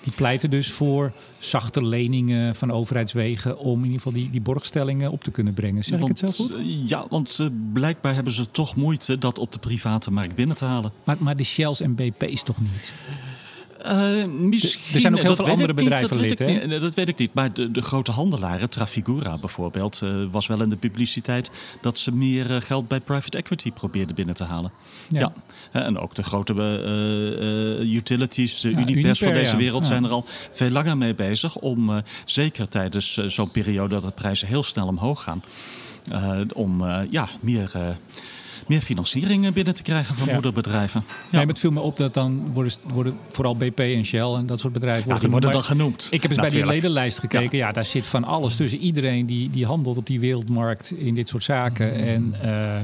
[0.00, 5.10] die pleiten dus voor zachte leningen van overheidswegen om in ieder geval die, die borgstellingen
[5.10, 5.84] op te kunnen brengen.
[5.84, 6.54] Zeg want, ik het zo goed?
[6.54, 10.56] Eh, ja, want uh, blijkbaar hebben ze toch moeite dat op de private markt binnen
[10.56, 10.92] te halen.
[11.04, 12.92] Maar, maar de Shells en BP's toch niet?
[13.86, 17.08] Uh, misschien, er zijn ook heel veel andere bedrijven dat lid, weet niet, Dat weet
[17.08, 17.34] ik niet.
[17.34, 22.14] Maar de, de grote handelaren, Trafigura bijvoorbeeld, uh, was wel in de publiciteit dat ze
[22.14, 24.72] meer uh, geld bij private equity probeerden binnen te halen.
[25.08, 25.32] Ja.
[25.72, 25.82] ja.
[25.82, 26.52] En ook de grote
[27.82, 31.56] utilities, de ja, Unipers Uniper, van deze wereld, zijn er al veel langer mee bezig.
[31.56, 35.42] Om zeker tijdens zo'n periode dat de prijzen heel snel omhoog gaan,
[36.54, 37.70] om ja, meer
[38.70, 41.02] meer financiering binnen te krijgen van moederbedrijven.
[41.06, 41.14] Ja.
[41.30, 44.46] Nee, maar het viel me op dat dan worden, worden vooral BP en Shell en
[44.46, 46.08] dat soort bedrijven worden, ja, worden dan genoemd.
[46.10, 47.58] Ik heb eens bij die ledenlijst gekeken.
[47.58, 47.72] Ja.
[47.72, 48.78] daar zit van alles tussen.
[48.78, 51.86] Iedereen die, die handelt op die wereldmarkt in dit soort zaken.
[51.86, 52.00] Mm.
[52.00, 52.76] En uh,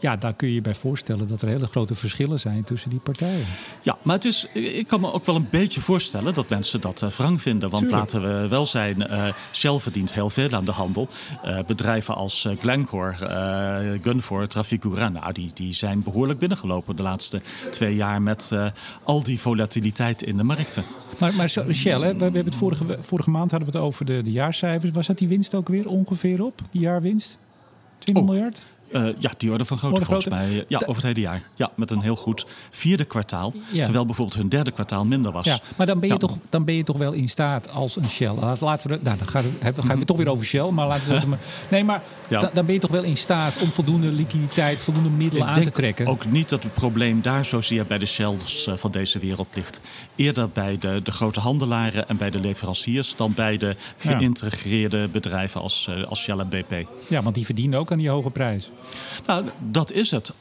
[0.00, 2.98] ja, daar kun je je bij voorstellen dat er hele grote verschillen zijn tussen die
[2.98, 3.44] partijen.
[3.82, 7.02] Ja, maar het is, ik kan me ook wel een beetje voorstellen dat mensen dat
[7.02, 7.70] uh, wrang vinden.
[7.70, 11.08] Want laten we wel zijn, uh, Shell verdient heel veel aan de handel.
[11.44, 13.14] Uh, bedrijven als Glencore,
[14.02, 18.52] Gunvor, Trafigura, nou, die, die zijn behoorlijk binnengelopen de laatste twee jaar met
[19.02, 20.84] al die volatiliteit in de markten.
[21.18, 24.22] Maar, maar Shell, hè, we, hebben het vorige, vorige maand hadden we het over de,
[24.22, 24.92] de jaarcijfers.
[24.92, 27.38] Was dat die winst ook weer ongeveer op, die jaarwinst?
[27.98, 28.60] 20 miljard?
[28.92, 30.64] Uh, ja, die orde van grootte volgens mij.
[30.68, 31.42] Ja, over het hele jaar.
[31.54, 33.52] Ja, met een heel goed vierde kwartaal.
[33.72, 35.46] Terwijl bijvoorbeeld hun derde kwartaal minder was.
[35.46, 38.10] Ja, maar dan ben, je toch, dan ben je toch wel in staat als een
[38.10, 38.32] Shell.
[38.60, 40.70] Laten we, nou, dan gaan we, gaan we toch weer over Shell.
[40.70, 41.36] Maar laten we
[41.70, 45.62] nee, maar dan ben je toch wel in staat om voldoende liquiditeit, voldoende middelen aan
[45.62, 46.06] te trekken.
[46.06, 49.80] Ook niet dat het probleem daar zozeer bij de Shells eh, van deze wereld ligt.
[50.16, 55.60] Eerder bij de, de grote handelaren en bij de leveranciers dan bij de geïntegreerde bedrijven
[55.60, 56.86] als, eh, als Shell en BP.
[57.08, 58.70] Ja, want die verdienen ook aan die hoge prijs.
[59.26, 60.32] Nou, dat is het.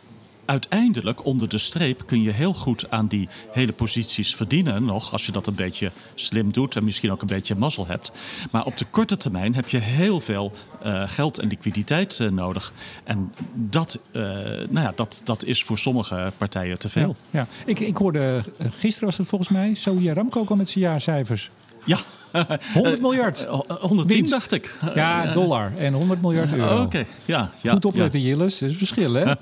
[0.46, 5.12] Uiteindelijk, onder de streep, kun je heel goed aan die hele posities verdienen nog.
[5.12, 8.12] Als je dat een beetje slim doet en misschien ook een beetje mazzel hebt.
[8.52, 10.52] Maar op de korte termijn heb je heel veel
[10.86, 12.74] uh, geld en liquiditeit uh, nodig.
[13.04, 14.24] En dat, uh,
[14.70, 17.16] nou ja, dat, dat is voor sommige partijen te veel.
[17.32, 17.48] Ja, ja.
[17.66, 21.50] Ik, ik hoorde gisteren was het volgens mij, Saudi Aramco kwam met zijn jaarcijfers.
[21.86, 21.98] Ja.
[22.74, 23.46] 100 miljard.
[23.80, 24.78] 110 dacht ik.
[24.96, 26.74] Ja, dollar en 100 miljard euro.
[26.74, 27.08] Oké, okay.
[27.26, 27.72] ja, ja.
[27.72, 28.26] Goed opletten, ja.
[28.26, 28.58] Jilles.
[28.58, 29.34] Dat is verschil, hè?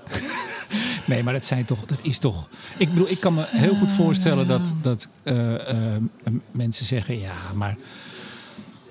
[1.06, 2.50] nee, maar dat, zijn toch, dat is toch...
[2.78, 5.58] Ik bedoel, ik kan me heel goed voorstellen dat, dat uh, uh,
[6.52, 7.20] mensen zeggen...
[7.20, 7.78] ja, maar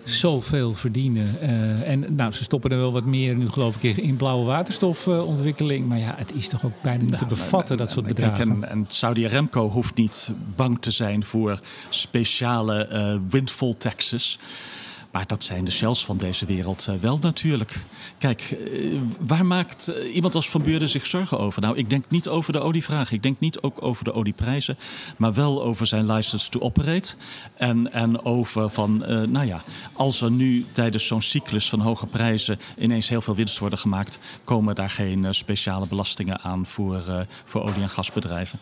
[0.05, 1.37] zoveel verdienen.
[1.43, 5.89] Uh, en nou, ze stoppen er wel wat meer nu, geloof ik, in blauwe waterstofontwikkeling.
[5.89, 8.51] maar ja, het is toch ook bijna niet te nou, bevatten, dat soort bedragen.
[8.51, 14.39] En, en Saudi Aramco hoeft niet bang te zijn voor speciale uh, windfall taxes.
[15.15, 17.85] Maar dat zijn de shells van deze wereld uh, wel natuurlijk.
[18.19, 21.63] Kijk, uh, waar maakt uh, iemand als Van Beurden zich zorgen over?
[21.63, 23.13] Nou, ik denk niet over de olievraag.
[23.13, 24.77] Ik denk niet ook over de olieprijzen.
[25.17, 27.15] Maar wel over zijn license to operate.
[27.55, 28.99] En, en over van,
[29.29, 33.59] nou ja, als er nu tijdens zo'n cyclus van hoge prijzen ineens heel veel winst
[33.59, 38.59] worden gemaakt, komen daar geen speciale belastingen aan voor, voor olie- en gasbedrijven.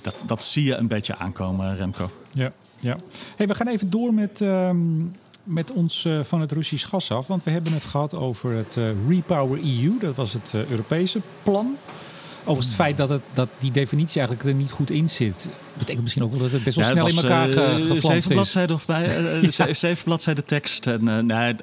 [0.00, 2.10] Dat, dat zie je een beetje aankomen, Remco.
[2.32, 2.52] Ja.
[2.80, 2.96] Ja.
[3.36, 5.12] Hey, we gaan even door met um,
[5.46, 7.26] met ons uh, van het Russisch gas af.
[7.26, 9.98] Want we hebben het gehad over het uh, Repower EU.
[10.00, 11.76] Dat was het uh, Europese plan.
[12.46, 15.48] Overigens het feit dat, het, dat die definitie eigenlijk er niet goed in zit...
[15.72, 18.86] betekent misschien ook wel dat het best wel snel in elkaar uh, zeven bladzijden of
[18.86, 19.72] bij, uh, ja.
[19.86, 20.86] Zeven bladzijden tekst.
[20.86, 21.54] En, uh, nee,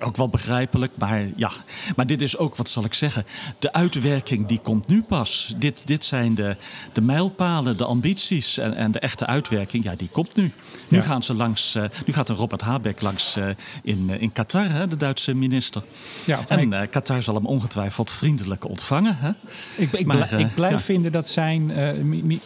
[0.00, 1.50] ook wel begrijpelijk, maar ja.
[1.96, 3.26] Maar dit is ook, wat zal ik zeggen...
[3.58, 5.54] de uitwerking die komt nu pas.
[5.56, 6.56] Dit, dit zijn de,
[6.92, 9.84] de mijlpalen, de ambities en, en de echte uitwerking.
[9.84, 10.52] Ja, die komt nu.
[10.88, 11.76] Nu, gaan ze langs,
[12.06, 13.36] nu gaat een Robert Habeck langs
[13.82, 15.82] in, in Qatar, hè, de Duitse minister.
[16.24, 16.90] Ja, en ik...
[16.90, 19.16] Qatar zal hem ongetwijfeld vriendelijk ontvangen.
[19.18, 19.30] Hè?
[19.74, 21.72] Ik, ik, maar, ik blijf vinden dat zijn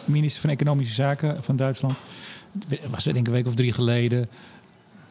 [0.05, 1.99] minister van Economische Zaken van Duitsland.
[2.89, 4.29] was denk ik een week of drie geleden.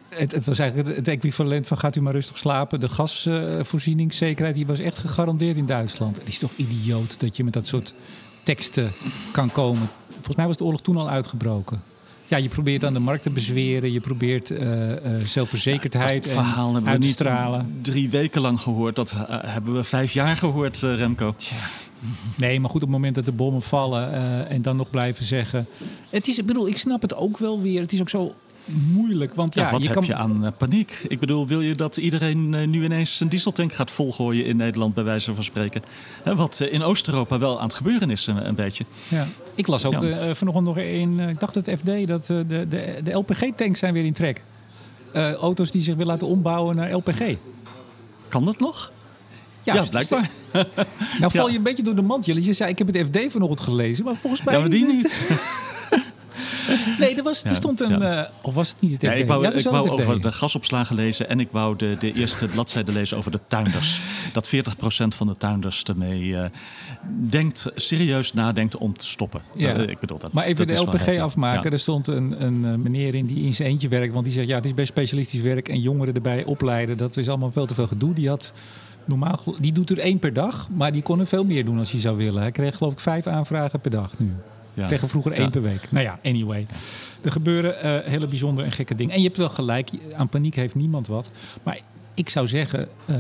[0.09, 2.81] Het, het, was eigenlijk het equivalent van gaat u maar rustig slapen.
[2.81, 6.17] De gasvoorzieningszekerheid die was echt gegarandeerd in Duitsland.
[6.17, 7.95] Het is toch idioot dat je met dat soort
[8.43, 8.93] teksten
[9.33, 9.89] kan komen.
[10.13, 11.83] Volgens mij was de oorlog toen al uitgebroken.
[12.27, 13.93] Ja, je probeert aan de markt te bezweren.
[13.93, 17.25] Je probeert uh, uh, zelfverzekerdheid ja, verhaal hebben we niet
[17.83, 18.97] drie weken lang gehoord.
[18.97, 21.35] Dat uh, hebben we vijf jaar gehoord, Remco.
[21.37, 21.57] Tja.
[22.37, 25.25] Nee, maar goed, op het moment dat de bommen vallen uh, en dan nog blijven
[25.25, 25.67] zeggen.
[26.11, 27.81] Het is, ik bedoel, ik snap het ook wel weer.
[27.81, 28.35] Het is ook zo
[28.65, 29.35] moeilijk.
[29.35, 30.07] Want ja, ja wat je heb kan...
[30.07, 31.05] je aan uh, paniek?
[31.09, 34.95] Ik bedoel, wil je dat iedereen uh, nu ineens zijn dieseltank gaat volgooien in Nederland,
[34.95, 35.83] bij wijze van spreken?
[36.25, 38.85] wat in Oost-Europa wel aan het gebeuren is, een, een beetje.
[39.09, 39.27] Ja.
[39.55, 40.35] Ik las ook ja.
[40.35, 44.13] vanochtend nog in, ik dacht het FD, dat de, de, de LPG-tanks zijn weer in
[44.13, 44.45] trek.
[45.13, 47.37] auto's die zich willen laten ombouwen naar LPG.
[48.29, 48.91] Kan dat nog?
[49.75, 50.29] Ja, ja
[51.21, 52.45] nou val je een beetje door de mand, jullie.
[52.45, 54.55] Je zei, ik heb het FD vanochtend gelezen, maar volgens mij...
[54.55, 55.19] Ja, maar die niet.
[56.99, 58.03] Nee, er, was, er stond een...
[58.03, 61.29] Uh, of was het niet het ja, ik wou, ik wou over de gasopslagen lezen
[61.29, 64.01] en ik wou de, de eerste bladzijde lezen over de tuinders.
[64.33, 64.51] Dat 40%
[65.09, 66.45] van de tuinders ermee uh,
[67.31, 69.43] denkt, serieus nadenkt om te stoppen.
[69.55, 69.77] Ja.
[69.77, 70.33] Uh, ik bedoel dat.
[70.33, 71.73] Maar even dat de LPG afmaken.
[71.73, 74.13] Er stond een, een meneer in die in zijn eentje werkt.
[74.13, 75.69] Want die zegt, ja, het is best specialistisch werk.
[75.69, 78.15] En jongeren erbij opleiden, dat is allemaal veel te veel gedoe.
[78.15, 78.53] Die had
[79.11, 81.91] normaal, die doet er één per dag, maar die kon er veel meer doen als
[81.91, 82.43] hij zou willen.
[82.43, 84.35] Hij kreeg geloof ik vijf aanvragen per dag nu.
[84.75, 84.89] Ja.
[84.89, 85.93] Tegen vroeger één per week.
[85.93, 86.67] Nou ja, anyway.
[87.21, 89.15] Er gebeuren uh, hele bijzondere en gekke dingen.
[89.15, 91.31] En je hebt wel gelijk, aan paniek heeft niemand wat.
[91.63, 91.81] Maar
[92.15, 93.17] ik zou zeggen, uh,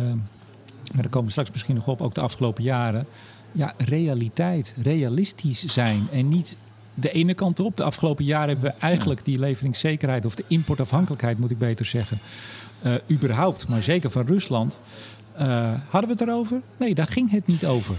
[0.92, 3.06] maar daar komen we straks misschien nog op, ook de afgelopen jaren.
[3.52, 6.56] Ja, realiteit, realistisch zijn en niet
[6.94, 7.76] de ene kant op.
[7.76, 12.18] De afgelopen jaren hebben we eigenlijk die leveringszekerheid, of de importafhankelijkheid moet ik beter zeggen,
[12.82, 14.80] uh, überhaupt, maar zeker van Rusland.
[15.40, 16.60] Uh, hadden we het erover?
[16.76, 17.94] Nee, daar ging het niet over.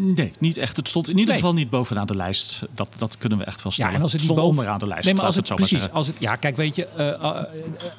[0.00, 0.76] Nee, niet echt.
[0.76, 2.62] Het stond in ieder geval niet bovenaan de lijst.
[2.74, 3.90] Dat, dat kunnen we echt wel stellen.
[3.90, 4.58] Ja, en als het, het stond boven...
[4.58, 5.04] onderaan de lijst.
[5.04, 7.42] Nee, maar als het, het precies, als het, ja, kijk, weet je, uh,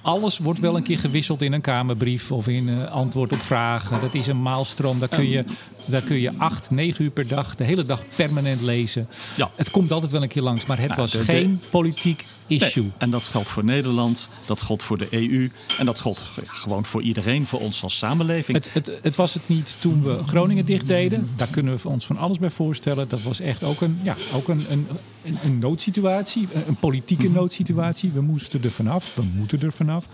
[0.01, 4.01] alles wordt wel een keer gewisseld in een kamerbrief of in uh, antwoord op vragen.
[4.01, 4.99] Dat is een maalstroom.
[4.99, 5.43] Daar kun je,
[5.85, 9.07] daar kun je acht, negen uur per dag, de hele dag permanent lezen.
[9.35, 9.51] Ja.
[9.55, 12.83] Het komt altijd wel een keer langs, maar het nou, was geen politiek issue.
[12.83, 12.91] Nee.
[12.97, 17.01] En dat geldt voor Nederland, dat geldt voor de EU en dat geldt gewoon voor
[17.01, 18.57] iedereen, voor ons als samenleving.
[18.57, 21.29] Het, het, het was het niet toen we Groningen dicht deden.
[21.35, 23.09] Daar kunnen we ons van alles bij voorstellen.
[23.09, 24.87] Dat was echt ook een, ja, ook een, een,
[25.43, 27.33] een noodsituatie, een politieke mhm.
[27.33, 28.11] noodsituatie.
[28.11, 30.05] We moesten er vanaf, we moeten er vanaf.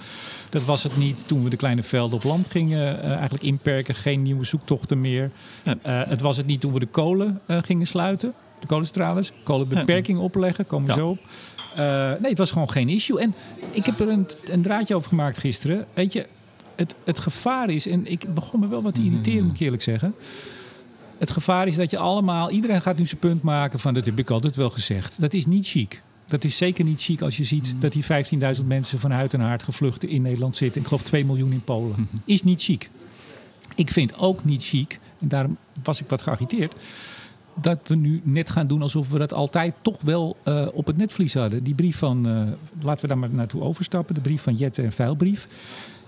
[0.49, 3.95] Dat was het niet toen we de kleine velden op land gingen uh, eigenlijk inperken.
[3.95, 5.31] Geen nieuwe zoektochten meer.
[5.65, 8.33] Uh, het was het niet toen we de kolen uh, gingen sluiten.
[8.59, 9.31] De kolenstralers.
[9.43, 11.19] Kolenbeperking opleggen, komen we zo op.
[12.19, 13.19] nee, het was gewoon geen issue.
[13.19, 13.35] En
[13.71, 15.85] ik heb er een, een draadje over gemaakt gisteren.
[15.93, 16.27] Weet je,
[16.75, 19.83] het, het gevaar is, en ik begon me wel wat te irriteren, moet ik eerlijk
[19.83, 20.15] zeggen.
[21.17, 24.19] Het gevaar is dat je allemaal, iedereen gaat nu zijn punt maken van dat heb
[24.19, 25.21] ik altijd wel gezegd.
[25.21, 26.01] Dat is niet chic.
[26.25, 28.03] Dat is zeker niet chic als je ziet dat die
[28.59, 30.81] 15.000 mensen van huid en haard gevluchten in Nederland zitten.
[30.81, 32.09] Ik geloof 2 miljoen in Polen.
[32.25, 32.89] Is niet chic.
[33.75, 36.75] Ik vind ook niet chic, en daarom was ik wat geagiteerd,
[37.61, 40.97] dat we nu net gaan doen alsof we dat altijd toch wel uh, op het
[40.97, 41.63] netvlies hadden.
[41.63, 42.47] Die brief van, uh,
[42.81, 45.47] laten we daar maar naartoe overstappen, de brief van Jette en Veilbrief.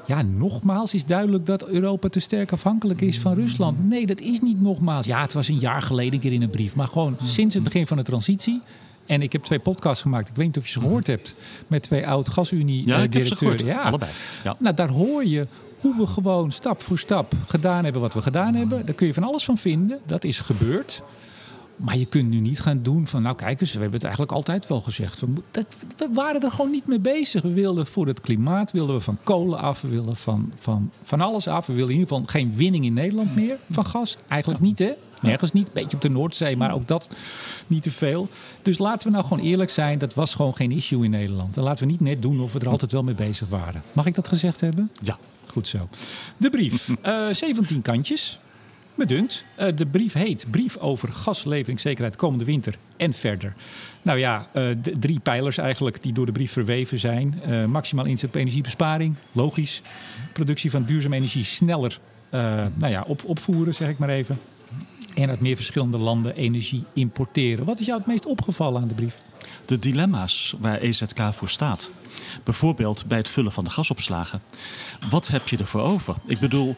[0.08, 3.90] Ja, nogmaals is duidelijk dat Europa te sterk afhankelijk is van Rusland.
[3.90, 5.06] Nee, dat is niet nogmaals.
[5.06, 6.76] Ja, het was een jaar geleden een keer in een brief.
[6.76, 8.62] Maar gewoon sinds het begin van de transitie.
[9.06, 10.30] En ik heb twee podcasts gemaakt.
[10.30, 11.34] Ik weet niet of je ze gehoord hebt.
[11.68, 13.66] Met twee oud gasunie-directeuren.
[13.66, 14.12] Ja, allebei.
[14.44, 14.56] Ja.
[14.60, 15.48] Nou, daar hoor je
[15.80, 18.86] hoe we gewoon stap voor stap gedaan hebben wat we gedaan hebben.
[18.86, 20.00] Daar kun je van alles van vinden.
[20.06, 21.02] Dat is gebeurd.
[21.78, 24.34] Maar je kunt nu niet gaan doen van, nou kijk eens, we hebben het eigenlijk
[24.36, 25.20] altijd wel gezegd.
[25.20, 25.66] We, dat,
[25.98, 27.42] we waren er gewoon niet mee bezig.
[27.42, 31.22] We wilden voor het klimaat, wilden we van kolen af, we wilden van, van, van
[31.22, 31.66] alles af.
[31.66, 34.18] We wilden in ieder geval geen winning in Nederland meer van gas.
[34.28, 34.92] Eigenlijk niet, hè?
[35.22, 35.74] Nergens niet.
[35.74, 37.10] Beetje op de Noordzee, maar ook dat
[37.68, 38.28] niet te veel.
[38.62, 40.00] Dus laten we nou gewoon eerlijk zijn.
[40.00, 41.58] Dat was gewoon geen issue in Nederland.
[41.58, 43.84] En laten we niet net doen of we er altijd wel mee bezig waren.
[43.94, 44.92] Mag ik dat gezegd hebben?
[45.02, 45.18] Ja.
[45.52, 45.88] Goed zo.
[46.38, 46.90] De brief.
[47.06, 48.40] Uh, eh, 17 kantjes.
[48.98, 49.44] Me dunkt.
[49.60, 53.54] Uh, de brief heet Brief over gasleveringszekerheid komende winter en verder.
[54.04, 57.42] Nou ja, uh, de drie pijlers eigenlijk die door de brief verweven zijn.
[57.48, 59.82] Uh, maximaal inzet op energiebesparing, logisch.
[60.34, 64.40] Productie van duurzame energie sneller nou ja, op, opvoeren, zeg ik maar even.
[65.16, 67.66] En uit meer verschillende landen energie importeren.
[67.66, 69.18] Wat is jou het meest opgevallen aan de brief?
[69.66, 71.92] De dilemma's waar EZK voor staat.
[72.44, 74.42] Bijvoorbeeld bij het vullen van de gasopslagen.
[75.10, 76.16] Wat heb je ervoor over?
[76.26, 76.76] Ik bedoel,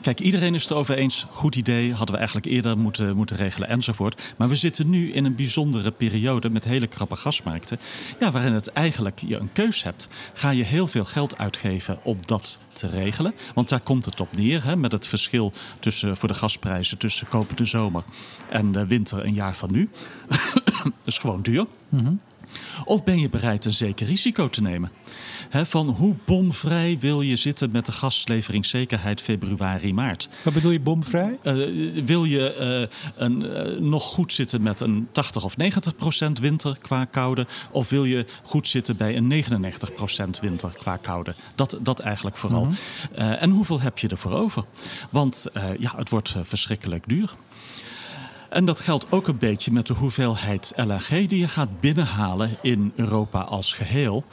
[0.00, 1.26] Kijk, iedereen is het erover eens.
[1.30, 4.22] Goed idee, hadden we eigenlijk eerder moeten, moeten regelen enzovoort.
[4.36, 7.78] Maar we zitten nu in een bijzondere periode met hele krappe gasmarkten.
[8.20, 10.08] Ja, waarin het eigenlijk je een keus hebt.
[10.32, 13.34] Ga je heel veel geld uitgeven om dat te regelen?
[13.54, 17.28] Want daar komt het op neer, hè, met het verschil tussen, voor de gasprijzen tussen
[17.28, 18.04] komende zomer
[18.48, 19.88] en de winter een jaar van nu.
[20.84, 21.66] dat is gewoon duur.
[21.88, 22.20] Mm
[22.84, 24.90] of ben je bereid een zeker risico te nemen?
[25.50, 30.28] van hoe bomvrij wil je zitten met de gasleveringszekerheid februari, maart?
[30.42, 31.38] Wat bedoel je bomvrij?
[31.42, 36.38] Uh, wil je uh, een, uh, nog goed zitten met een 80 of 90 procent
[36.38, 37.46] winter qua koude?
[37.70, 41.34] Of wil je goed zitten bij een 99 procent winter qua koude?
[41.54, 42.64] Dat, dat eigenlijk vooral.
[42.64, 42.76] Mm
[43.14, 43.32] -hmm.
[43.32, 44.64] en hoeveel heb je ervoor over?
[45.10, 45.46] Want
[45.78, 47.34] ja, het wordt verschrikkelijk duur.
[48.56, 52.92] En dat geldt ook een beetje met de hoeveelheid LNG die je gaat binnenhalen in
[52.94, 54.24] Europa als geheel.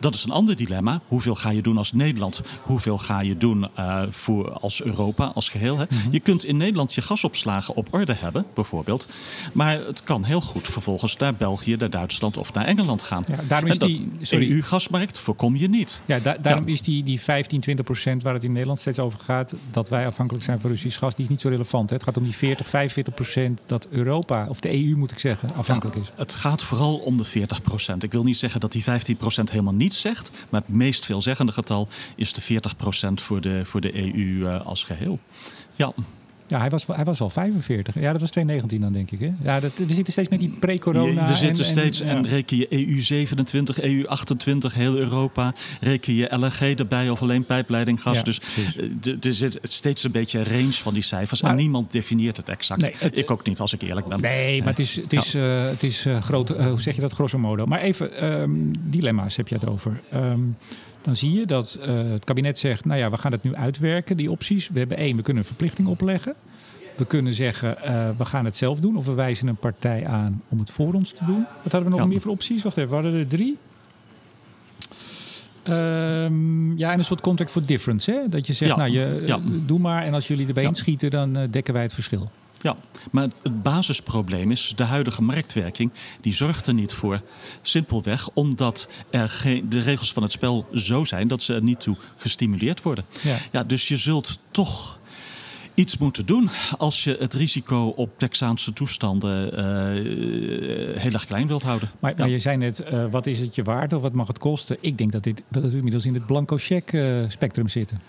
[0.00, 1.00] Dat is een ander dilemma.
[1.06, 2.42] Hoeveel ga je doen als Nederland?
[2.62, 5.76] Hoeveel ga je doen uh, voor als Europa als geheel?
[5.76, 5.86] Mhm.
[6.10, 9.06] Je kunt in Nederland je gasopslagen op orde hebben, bijvoorbeeld.
[9.52, 13.24] Maar het kan heel goed vervolgens naar België, naar Duitsland of naar Engeland gaan.
[13.28, 16.00] Ja, daarom is die EU-gasmarkt voorkom je niet.
[16.04, 19.54] Ja, daarom is die, die 15, 20 procent waar het in Nederland steeds over gaat,
[19.70, 21.90] dat wij afhankelijk zijn van Russisch gas, die is niet zo relevant.
[21.90, 21.96] Hè?
[21.96, 23.29] Het gaat om die 40, 45 procent 40%
[23.66, 26.10] dat Europa, of de EU moet ik zeggen, afhankelijk is.
[26.14, 27.30] Het gaat vooral om de 40%.
[27.98, 28.84] Ik wil niet zeggen dat die 15%
[29.50, 30.30] helemaal niets zegt.
[30.48, 32.46] Maar het meest veelzeggende getal is de 40%
[33.14, 35.18] voor de, voor de EU uh, als geheel.
[35.76, 35.92] Ja.
[36.50, 37.94] Ja, hij was, hij was wel 45.
[37.94, 39.20] Ja, dat was 2019 dan, denk ik.
[39.20, 39.50] Hè?
[39.50, 41.28] Ja, dat, we zitten steeds met die pre-corona.
[41.28, 45.54] Er zitten en, steeds, en, reken je EU27, EU28, heel Europa.
[45.80, 48.16] Reken je LNG erbij of alleen pijpleidinggas.
[48.16, 48.40] Ja, dus
[49.02, 51.40] eh, er zit steeds een beetje range van die cijfers.
[51.40, 52.80] en niemand definieert het exact.
[52.80, 54.20] Nee, het, ik ook niet, als ik eerlijk ben.
[54.20, 57.00] Nee, maar het is, het is, uh, het is uh, grote, uh, hoe zeg je
[57.00, 57.66] dat, grosso modo.
[57.66, 60.00] Maar even, um, dilemma's heb je het over.
[60.14, 60.56] Um,
[61.00, 64.16] dan zie je dat uh, het kabinet zegt: Nou ja, we gaan het nu uitwerken,
[64.16, 64.68] die opties.
[64.68, 66.34] We hebben één, we kunnen een verplichting opleggen.
[66.96, 68.96] We kunnen zeggen: uh, we gaan het zelf doen.
[68.96, 71.46] Of we wijzen een partij aan om het voor ons te doen.
[71.62, 72.06] Wat hadden we nog ja.
[72.06, 72.62] meer voor opties?
[72.62, 73.58] Wacht even, we hadden er drie.
[75.68, 78.10] Um, ja, en een soort contract for difference.
[78.10, 78.28] Hè?
[78.28, 78.76] Dat je zegt, ja.
[78.76, 79.40] nou, je, ja.
[79.66, 80.04] doe maar.
[80.04, 80.72] En als jullie erbij ja.
[80.72, 82.30] schieten, dan uh, dekken wij het verschil.
[82.62, 82.76] Ja,
[83.10, 85.90] maar het, basisprobleem is de huidige marktwerking.
[86.20, 87.22] Die zorgt er niet voor.
[87.62, 91.80] Simpelweg omdat er geen, de regels van het spel zo zijn dat ze er niet
[91.80, 93.04] toe gestimuleerd worden.
[93.22, 93.36] Ja.
[93.52, 94.98] ja dus je zult toch
[95.74, 101.62] iets moeten doen als je het risico op Texaanse toestanden uh, heel erg klein wilt
[101.62, 101.90] houden.
[102.00, 102.16] Maar, ja.
[102.18, 104.76] maar je zei net, uh, wat is het je waard of wat mag het kosten?
[104.80, 108.00] Ik denk dat dit dat we inmiddels in het blanco cheque spectrum zitten.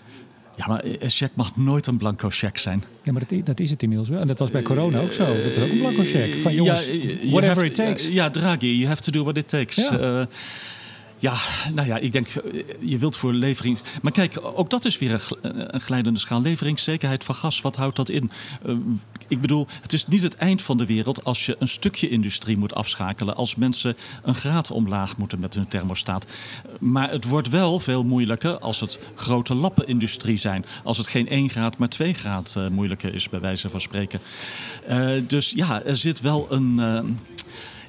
[0.62, 2.82] Ja, maar een cheque mag nooit een blanco cheque zijn.
[3.02, 4.20] Ja, maar dat, dat, is het inmiddels wel.
[4.20, 5.26] En dat was bij corona ook zo.
[5.26, 6.40] Dat was ook een blanco cheque.
[6.40, 8.06] Van jongens, ja, whatever have, it takes.
[8.06, 9.76] Ja, Draghi, you have to do what it takes.
[9.76, 10.28] Ja.
[11.22, 11.36] Ja,
[11.74, 12.28] nou ja, ik denk,
[12.80, 13.78] je wilt voor levering.
[14.02, 16.40] Maar kijk, ook dat is weer een, glijdende schaal.
[16.40, 18.30] Leveringszekerheid van gas, wat houdt dat in?
[18.66, 18.76] Uh,
[19.28, 22.56] ik bedoel, het is niet het eind van de wereld als je een stukje industrie
[22.56, 23.36] moet afschakelen.
[23.36, 26.26] Als mensen een graad omlaag moeten met hun thermostaat.
[26.78, 30.64] Maar het wordt wel veel moeilijker als het grote lappenindustrie zijn.
[30.84, 34.20] Als het geen 1 graad, maar 2 graad uh, moeilijker is, bij wijze van spreken.
[35.26, 36.74] Dus ja, er zit wel een.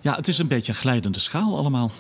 [0.02, 1.92] ja, het is een beetje een glijdende schaal allemaal.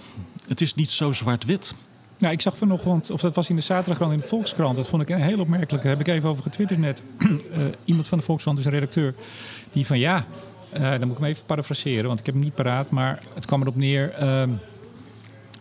[0.48, 1.76] Het is niet zo zwart-wit.
[2.18, 4.76] Nou, ik zag vanochtend, of dat was in de zaterdag in de Volkskrant.
[4.76, 5.88] Dat vond ik een heel opmerkelijke.
[5.88, 7.02] Daar heb ik even over getwitterd net.
[7.20, 7.32] uh,
[7.86, 9.14] iemand van de Volkskrant, dus een redacteur,
[9.72, 10.26] die van ja,
[10.74, 12.90] uh, dan moet ik hem even parafraseren, want ik heb hem niet paraat.
[12.90, 14.16] Maar het kwam erop neer.
[14.22, 14.46] Uh, uh,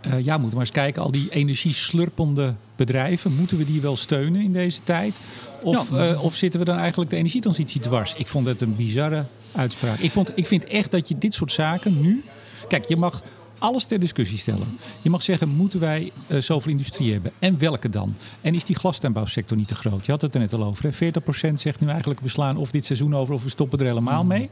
[0.02, 1.02] ja, moeten we maar eens kijken.
[1.02, 5.20] Al die energieslurpende bedrijven, moeten we die wel steunen in deze tijd?
[5.62, 6.20] Of, ja.
[6.20, 8.14] of zitten we dan eigenlijk de energietransitie dwars?
[8.14, 9.98] Ik vond het een bizarre uitspraak.
[9.98, 12.24] Ik, vond, ik vind echt dat je dit soort zaken nu.
[12.68, 13.22] Kijk, je mag
[13.62, 14.78] alles ter discussie stellen.
[15.02, 17.32] Je mag zeggen, moeten wij uh, zoveel industrie hebben?
[17.38, 18.14] En welke dan?
[18.40, 20.06] En is die glastuinbouwsector niet te groot?
[20.06, 20.84] Je had het er net al over.
[20.84, 21.10] Hè?
[21.50, 24.24] 40% zegt nu eigenlijk, we slaan of dit seizoen over of we stoppen er helemaal
[24.24, 24.50] mee.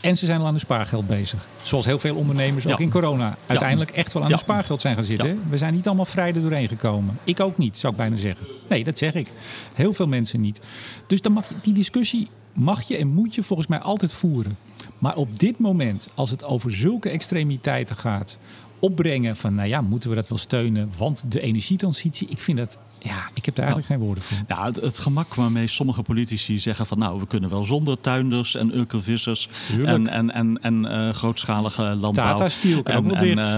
[0.00, 1.46] En ze zijn al aan de spaargeld bezig.
[1.62, 2.72] Zoals heel veel ondernemers, ja.
[2.72, 4.36] ook in corona, uiteindelijk echt wel aan ja.
[4.36, 5.28] de spaargeld zijn gaan zitten.
[5.28, 5.34] Ja.
[5.48, 7.18] We zijn niet allemaal vrij er doorheen gekomen.
[7.24, 8.46] Ik ook niet, zou ik bijna zeggen.
[8.68, 9.28] Nee, dat zeg ik.
[9.74, 10.60] Heel veel mensen niet.
[11.06, 14.56] Dus dan mag, die discussie mag je en moet je volgens mij altijd voeren.
[14.98, 18.38] Maar op dit moment, als het over zulke extremiteiten gaat,
[18.84, 22.78] opbrengen van, nou ja, moeten we dat wel steunen, want de energietransitie, ik vind dat
[23.04, 24.36] ja, ik heb daar eigenlijk geen woorden voor.
[24.48, 28.54] Ja, het, het, gemak waarmee sommige politici zeggen van nou, we kunnen wel zonder tuinders
[28.54, 29.48] en ulkevissers
[29.84, 32.12] en, en, en, en uh, grootschalige landbouw.
[32.12, 33.38] Tata Steel kan ook wel dicht.
[33.38, 33.56] Uh,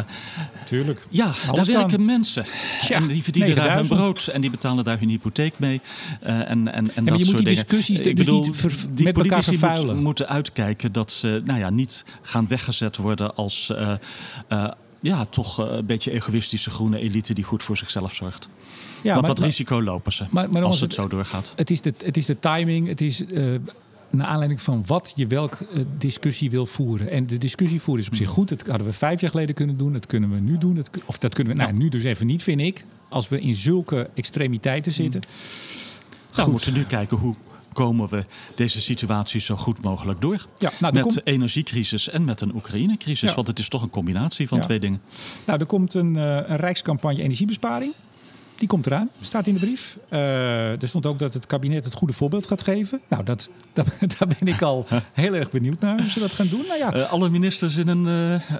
[0.64, 1.06] Tuurlijk.
[1.10, 2.04] Ja, Alles daar werken kan.
[2.04, 2.44] mensen.
[2.80, 3.66] Tja, en die verdienen 9000.
[3.66, 5.80] daar hun brood en die betalen daar hun hypotheek mee.
[6.26, 7.54] Uh, en en, en ja, dat je soort moet die dingen.
[7.54, 9.94] discussies ik dus bedoel, niet ver, die met politici elkaar vervuilen.
[9.94, 13.72] Moet, moeten uitkijken dat ze nou ja, niet gaan weggezet worden als
[15.06, 18.48] ja, toch een beetje egoïstische groene elite die goed voor zichzelf zorgt.
[19.02, 21.52] Ja, Want maar, dat risico lopen ze maar, maar als het, het zo doorgaat.
[21.56, 23.58] Het is de, het is de timing, het is uh,
[24.10, 27.10] naar aanleiding van wat je welke uh, discussie wil voeren.
[27.10, 28.48] En de discussie voeren is op zich goed.
[28.48, 29.92] Dat hadden we vijf jaar geleden kunnen doen.
[29.92, 30.74] Dat kunnen we nu doen.
[30.74, 32.84] Dat, of dat kunnen we nou, nu dus even niet, vind ik.
[33.08, 35.20] Als we in zulke extremiteiten zitten.
[36.32, 37.34] Nou, we moeten nu kijken hoe
[37.76, 40.44] komen we deze situatie zo goed mogelijk door.
[40.58, 41.26] Ja, nou, met komt...
[41.26, 43.28] energiecrisis en met een Oekraïne-crisis.
[43.28, 43.34] Ja.
[43.34, 44.64] Want het is toch een combinatie van ja.
[44.64, 45.00] twee dingen.
[45.46, 47.92] Nou, er komt een, uh, een rijkscampagne energiebesparing.
[48.56, 49.98] Die komt eraan, staat in de brief.
[50.10, 53.00] Uh, er stond ook dat het kabinet het goede voorbeeld gaat geven.
[53.08, 56.46] Nou, dat, dat, daar ben ik al heel erg benieuwd naar hoe ze dat gaan
[56.48, 56.64] doen.
[56.68, 56.94] Nou ja.
[56.94, 58.06] uh, alle ministers in een...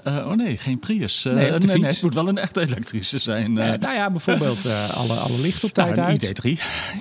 [0.07, 1.23] Uh, oh nee, geen Prius.
[1.23, 3.53] Nee, nee, nee, het moet wel een echte elektrische zijn.
[3.53, 4.67] nou ja, bijvoorbeeld
[4.99, 6.25] alle, alle lichten op tijd nou, uit.
[6.25, 6.49] ID3,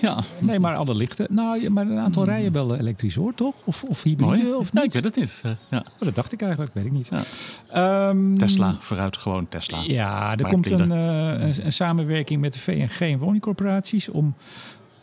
[0.00, 0.24] ja.
[0.38, 1.26] Nee, maar alle lichten.
[1.30, 2.28] Nou, maar een aantal mm.
[2.28, 3.54] rijden wel elektrisch hoor, toch?
[3.64, 4.54] Of, of hybride, Mooi.
[4.54, 4.72] of niet?
[4.72, 5.42] Nee, ik weet het niet.
[5.70, 5.78] ja.
[5.78, 7.08] Oh, dat dacht ik eigenlijk, weet ik niet.
[7.72, 8.08] Ja.
[8.08, 9.82] Um, Tesla, vooruit gewoon Tesla.
[9.86, 14.34] Ja, er komt een, een, een samenwerking met de VNG en woningcorporaties om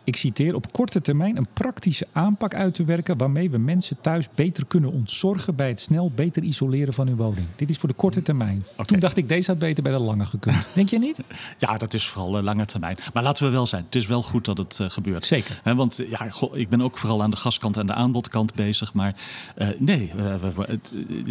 [0.04, 4.28] ik citeer, op korte termijn een praktische aanpak uit te werken waarmee we mensen thuis
[4.36, 7.48] beter kunnen ontzorgen bij het snel beter isoleren van hun woning.
[7.56, 8.66] Dit is voor de korte termijn.
[8.86, 10.68] Toen dacht ik, deze had beter bij de lange gekund.
[10.74, 11.18] Denk je niet?
[11.58, 12.98] Ja, dat is vooral uh, lange termijn.
[13.14, 15.26] Maar laten we wel zijn, het is wel goed dat het uh, gebeurt.
[15.26, 15.60] Zeker.
[15.64, 18.94] He, want ja, goh, ik ben ook vooral aan de gaskant en de aanbodkant bezig.
[18.94, 19.16] Maar
[19.58, 20.80] uh, nee, we, we,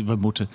[0.05, 0.49] we, moeten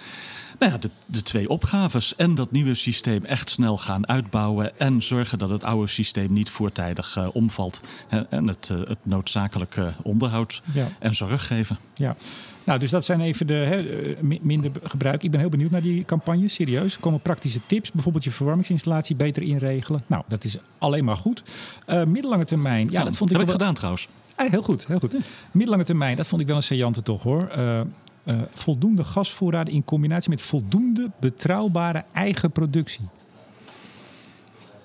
[0.60, 4.80] nou ja, de, de twee opgaves en dat nieuwe systeem echt snel gaan uitbouwen.
[4.80, 7.82] En zorgen dat het oude systeem niet voortijdig omvalt.
[8.30, 10.88] En het, het noodzakelijke onderhoud ja.
[10.99, 11.78] en zorg geven.
[11.93, 12.16] Ja.
[12.64, 15.24] Nou, dus dat zijn even de he, minder gebruik.
[15.24, 16.47] Ik ben heel benieuwd naar die campagne.
[16.47, 16.95] Serieus.
[16.95, 17.91] Er komen praktische tips.
[17.91, 20.03] Bijvoorbeeld je verwarmingsinstallatie beter inregelen.
[20.08, 21.43] Nou, dat is alleen maar goed.
[21.88, 22.89] Uh, middellange termijn.
[22.91, 23.58] Ja, dat vond heb ik ik wel...
[23.58, 24.08] gedaan trouwens.
[24.36, 25.16] Ah, heel goed, heel goed.
[25.51, 27.51] Middellange termijn, dat vond ik wel een saillante toch hoor.
[27.58, 27.82] Uh,
[28.24, 33.08] uh, voldoende gasvoorraden in combinatie met voldoende betrouwbare eigen productie.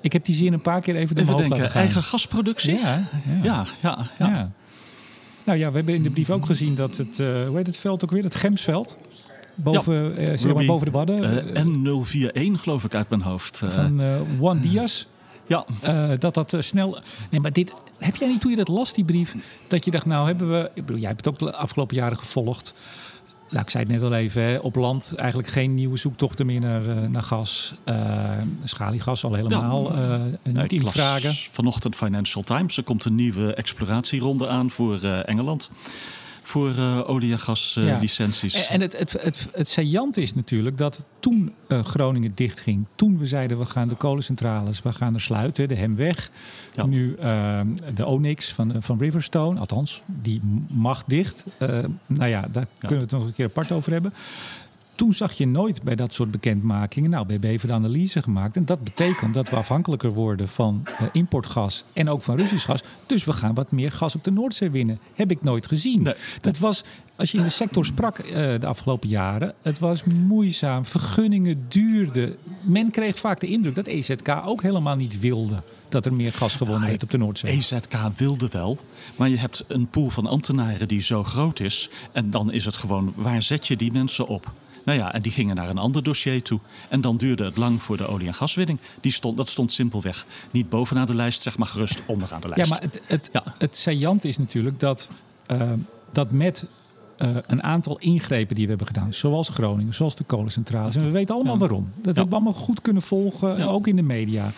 [0.03, 1.83] Ik heb die zin een paar keer even door Even mijn hoofd denken, laten gaan.
[1.83, 2.75] eigen gasproductie?
[2.75, 3.09] Ja,
[3.43, 3.67] ja.
[3.83, 4.27] ja, ja.
[4.27, 4.51] ja.
[5.45, 7.77] Nou ja, we hebben in de brief ook gezien dat het, uh, hoe heet het
[7.77, 8.23] veld ook weer?
[8.23, 8.97] Het Gemsveld.
[9.55, 11.23] Boven, uh, zeg maar boven de Wadden.
[11.57, 13.63] Uh, N041 geloof ik uit mijn hoofd.
[13.69, 14.01] Van
[14.41, 15.05] Juan Diaz.
[15.47, 15.65] Ja.
[16.17, 16.99] dat dat snel...
[17.31, 17.73] Nee, maar dit...
[17.99, 19.35] Heb jij niet toen je dat las, die brief,
[19.69, 20.71] dat je dacht, nou hebben we...
[20.75, 22.75] Ik bedoel, jij hebt het ook de afgelopen jaren gevolgd.
[23.53, 26.61] Nou, ik zei het net al even, hè, op land eigenlijk geen nieuwe zoektochten meer
[26.61, 27.75] naar, uh, naar gas.
[27.85, 28.31] Uh,
[28.65, 30.19] schaliegas al helemaal ja.
[30.43, 31.35] uh, niet in vragen.
[31.53, 35.71] Vanochtend Financial Times, er komt een nieuwe exploratieronde aan voor Engeland.
[36.43, 38.55] Voor uh, olie- en gaslicenties.
[38.55, 38.69] Ja.
[38.69, 43.27] En, het, het, het, het saillant is natuurlijk dat toen uh, Groningen dichtging, toen we
[43.27, 46.31] zeiden we gaan de kolencentrales, we gaan er sluiten, de Hemweg.
[46.75, 46.87] Ja.
[46.87, 47.61] Nu uh,
[47.95, 50.41] de Onyx van, van Riverstone, althans, die
[50.71, 51.45] mag dicht.
[51.59, 52.87] nou ja, daar ja.
[52.87, 54.13] kunnen we het nog een keer apart over hebben.
[54.95, 57.11] Toen zag je nooit bij dat soort bekendmakingen.
[57.11, 58.57] Nou, we hebben even de analyse gemaakt.
[58.57, 62.83] En dat betekent dat we afhankelijker worden van uh, importgas en ook van Russisch gas.
[63.07, 64.99] Dus we gaan wat meer gas op de Noordzee winnen.
[65.15, 66.03] Heb ik nooit gezien.
[66.03, 66.85] Nee, dat was,
[67.17, 70.85] als je in de sector sprak uh, de afgelopen jaren, het was moeizaam.
[70.85, 72.37] Vergunningen duurden.
[72.63, 76.57] Men kreeg vaak de indruk dat EZK ook helemaal niet wilde dat er meer gas
[76.57, 77.51] gewonnen werd op de Noordzee.
[77.51, 78.79] EZK wilde wel,
[79.17, 81.91] maar je hebt een pool van ambtenaren die zo groot is.
[82.13, 84.55] En dan is het gewoon, waar zet je die mensen op?
[84.85, 86.61] Nou ja, en die gingen naar een ander dossier toe.
[86.89, 88.79] En dan duurde het lang voor de olie- en gaswinning.
[89.01, 92.65] Die stond, dat stond simpelweg niet bovenaan de lijst, zeg maar gerust onderaan de lijst.
[92.65, 93.43] Ja, maar het, het, ja.
[93.59, 95.09] het saillant is natuurlijk dat,
[95.51, 95.73] uh,
[96.13, 96.67] dat met
[97.19, 100.97] uh, een aantal ingrepen die we hebben gedaan, zoals Groningen, zoals de kolencentrales.
[100.97, 101.59] En we weten allemaal ja.
[101.59, 101.85] waarom.
[101.85, 102.03] Dat ja.
[102.05, 103.65] hebben we allemaal goed kunnen volgen, ja.
[103.65, 104.53] ook in de media.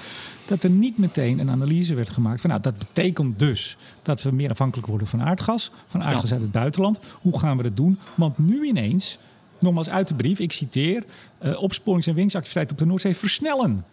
[0.46, 4.30] Dat er niet meteen een analyse werd gemaakt van, nou, dat betekent dus dat we
[4.30, 6.98] meer afhankelijk worden van aardgas, van aardgas uit het buitenland.
[7.20, 7.98] Hoe gaan we dat doen?
[8.14, 9.18] Want nu ineens
[9.64, 11.04] nogmaals uit de brief, ik citeer,
[11.42, 13.84] uh, opsporings- en winningsactiviteit op de Noordzee versnellen.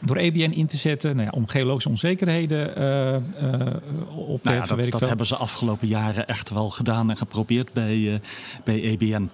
[0.00, 3.76] Door EBN in te zetten nou ja, om geologische onzekerheden uh, uh,
[4.28, 7.72] op te nou ja, dat, dat hebben ze afgelopen jaren echt wel gedaan en geprobeerd
[7.72, 8.14] bij, uh,
[8.64, 9.30] bij EBN.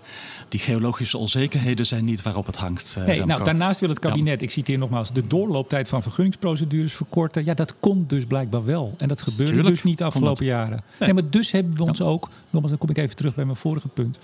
[0.49, 2.99] Die geologische onzekerheden zijn niet waarop het hangt.
[3.07, 4.47] nee, nou, daarnaast wil het kabinet, ja.
[4.47, 7.45] ik citeer nogmaals, de doorlooptijd van vergunningsprocedures verkorten.
[7.45, 8.95] Ja, dat kon dus blijkbaar wel.
[8.99, 10.71] En dat gebeurde Tuurlijk, dus niet de afgelopen jaren.
[10.71, 10.81] Nee.
[10.99, 11.15] nee.
[11.15, 13.89] maar dus hebben we ons ook, nogmaals, dan kom ik even terug bij mijn vorige
[13.89, 14.19] punt.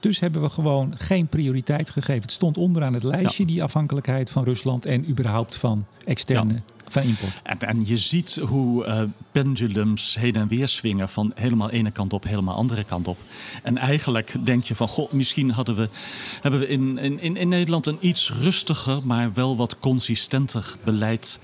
[0.00, 2.22] Dus hebben we gewoon geen prioriteit gegeven.
[2.22, 6.52] Het stond onderaan het lijstje, die afhankelijkheid van Rusland en überhaupt van externe.
[6.52, 6.60] Ja.
[6.88, 7.32] Van import.
[7.42, 9.02] En, en, je ziet hoe uh,
[9.32, 13.18] pendulums heen en weer swingen van helemaal ene kant op, helemaal andere kant op.
[13.62, 15.88] En eigenlijk denk je van, goh, misschien hadden we,
[16.40, 21.40] hebben we in, in, in Nederland een iets rustiger, maar wel wat consistenter beleid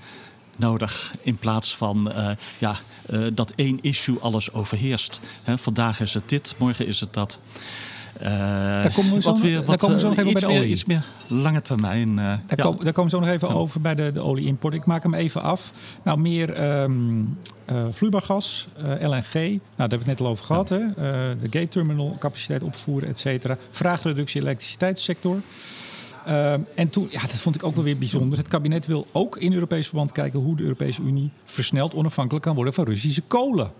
[0.55, 1.13] nodig.
[1.21, 2.75] In plaats van uh, ja,
[3.09, 5.21] uh, dat één issue alles overheerst.
[5.43, 7.39] He, vandaag is het dit, morgen is het dat.
[8.21, 10.41] Uh, daar komen we zo, wat weer, wat, daar komen we zo nog even iets
[10.41, 10.61] bij de olie.
[10.67, 12.09] Meer, iets meer lange termijn.
[12.09, 12.63] Uh, daar, ja.
[12.63, 14.73] kom, daar komen we zo nog even over bij de, de olie-import.
[14.73, 15.71] Ik maak hem even af.
[16.03, 17.37] Nou, meer um,
[17.69, 19.01] uh, vloeibaar gas, LNG.
[19.01, 20.69] Nou, daar hebben we het net al over gehad.
[20.69, 20.79] Hè?
[21.39, 23.57] de gate terminal, capaciteit opvoeren, et cetera.
[23.69, 25.41] Vraagreductie elektriciteitssector.
[26.27, 28.37] Uh, en toen, ja, dat vond ik ook wel weer bijzonder.
[28.37, 32.55] Het kabinet wil ook in Europees verband kijken hoe de Europese Unie versneld onafhankelijk kan
[32.55, 33.71] worden van Russische kolen.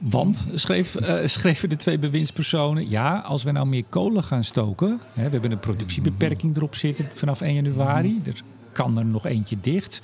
[0.00, 5.00] Want, schreef, uh, schreven de twee bewindspersonen, ja, als we nou meer kolen gaan stoken,
[5.12, 8.42] hè, we hebben een productiebeperking erop zitten vanaf 1 januari, er
[8.72, 10.00] kan er nog eentje dicht.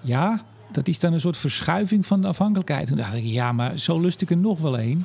[0.00, 2.86] Ja, dat is dan een soort verschuiving van de afhankelijkheid.
[2.86, 5.04] Toen dacht ik, ja, maar zo lust ik er nog wel een.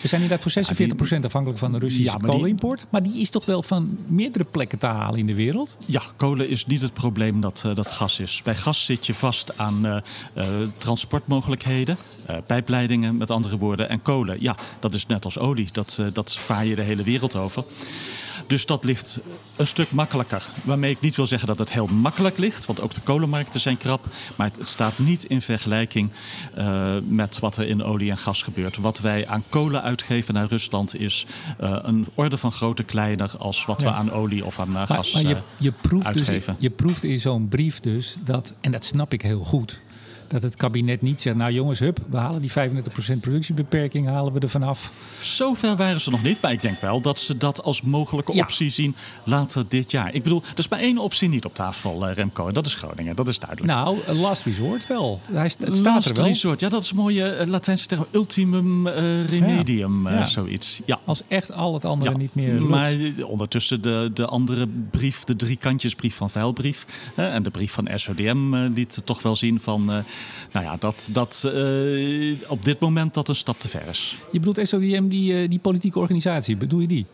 [0.00, 2.78] We zijn inderdaad voor 46% afhankelijk van de Russische ja, kolimport.
[2.78, 2.88] Die...
[2.90, 5.76] Maar die is toch wel van meerdere plekken te halen in de wereld?
[5.86, 8.40] Ja, kolen is niet het probleem dat, uh, dat gas is.
[8.44, 9.96] Bij gas zit je vast aan uh,
[10.36, 10.44] uh,
[10.76, 11.96] transportmogelijkheden,
[12.46, 13.88] pijpleidingen met andere woorden.
[13.88, 15.68] En kolen, ja, dat is net als olie.
[15.72, 17.64] Dat, dat vaar je de hele wereld over.
[18.50, 19.20] Dus dat ligt
[19.56, 20.42] een stuk makkelijker.
[20.64, 23.78] Waarmee ik niet wil zeggen dat het heel makkelijk ligt, want ook de kolenmarkten zijn
[23.78, 24.04] krap.
[24.36, 26.10] Maar het, staat niet in vergelijking
[26.58, 28.76] uh, met wat er in olie en gas gebeurt.
[28.76, 31.26] Wat wij aan kolen uitgeven naar Rusland is
[31.60, 35.12] uh, een orde van grootte kleiner als wat we aan olie of aan uh, gas
[35.12, 36.54] maar je, je proeft dus uitgeven.
[36.54, 39.80] Dus, je proeft in zo'n brief dus dat, en dat snap ik heel goed
[40.30, 42.54] dat het kabinet niet zegt, nou jongens, hup, we halen die 35%
[43.20, 44.92] productiebeperking, halen we er vanaf.
[45.20, 48.70] Zover waren ze nog niet, maar ik denk wel dat ze dat als mogelijke optie
[48.70, 50.14] zien later dit jaar.
[50.14, 52.74] Ik bedoel, er is maar één optie niet op tafel, uh, Remco, en dat is
[52.74, 53.72] Groningen, dat is duidelijk.
[53.72, 55.20] Nou, last resort wel.
[55.32, 56.24] Hij, het staat last er wel.
[56.24, 60.24] resort, ja, dat is een mooie uh, Latijnse term, ultimum uh, remedium, ja.
[60.24, 60.80] zoiets.
[60.84, 60.98] Ja.
[61.04, 62.68] Als echt al het andere niet meer lukt.
[62.68, 62.94] Maar
[63.26, 68.54] ondertussen de, de andere brief, de drie kantjesbrief van Veilbrief en de brief van SODM
[68.54, 70.04] liet toch wel zien van
[70.52, 74.18] nou ja, dat, dat uh, op dit moment dat een stap te ver is.
[74.32, 77.06] Je bedoelt SODM, die, uh, die politieke organisatie, bedoel je die?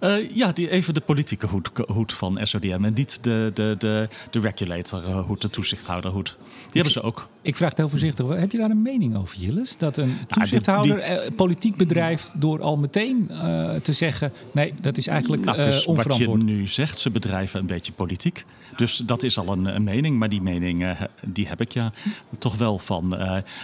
[0.00, 4.08] Uh, ja, die, even de politieke hoed, hoed van SODM en niet de, de, de,
[4.30, 6.36] de regulator-hoed, de toezichthouderhoed.
[6.38, 7.28] Die hebben ze ook.
[7.48, 8.28] Ik vraag het heel voorzichtig.
[8.28, 9.76] Heb je daar een mening over, Jilles?
[9.76, 11.32] Dat een nou, toezichthouder nou, die...
[11.32, 14.32] politiek bedrijft door al meteen uh, te zeggen...
[14.52, 15.94] nee, dat is eigenlijk nou, dus uh.
[15.94, 18.44] Wat je nu zegt, ze bedrijven een beetje politiek.
[18.76, 20.18] Dus dat is al een, een mening.
[20.18, 21.92] Maar die mening, uh, die heb ik ja
[22.38, 23.18] toch wel van.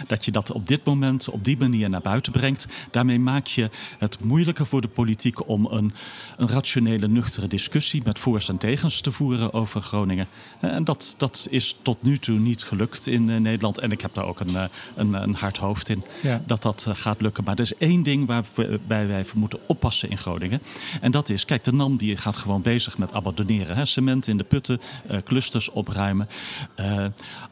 [0.07, 2.67] dat je dat op dit moment op die manier naar buiten brengt.
[2.91, 3.69] Daarmee maak je
[3.99, 5.93] het moeilijker voor de politiek om een,
[6.37, 8.01] een rationele, nuchtere discussie...
[8.05, 10.27] met voor's en tegens te voeren over Groningen.
[10.61, 13.74] En dat, dat is tot nu toe niet gelukt in Nederland.
[13.79, 14.55] En ik heb daar ook een,
[14.95, 16.41] een, een hard hoofd in ja.
[16.45, 17.43] dat dat gaat lukken.
[17.43, 20.61] Maar er is één ding waarbij wij moeten oppassen in Groningen.
[21.01, 23.75] En dat is, kijk, de NAM die gaat gewoon bezig met abandoneren.
[23.75, 23.85] Hè?
[23.85, 26.29] Cement in de putten, uh, clusters opruimen.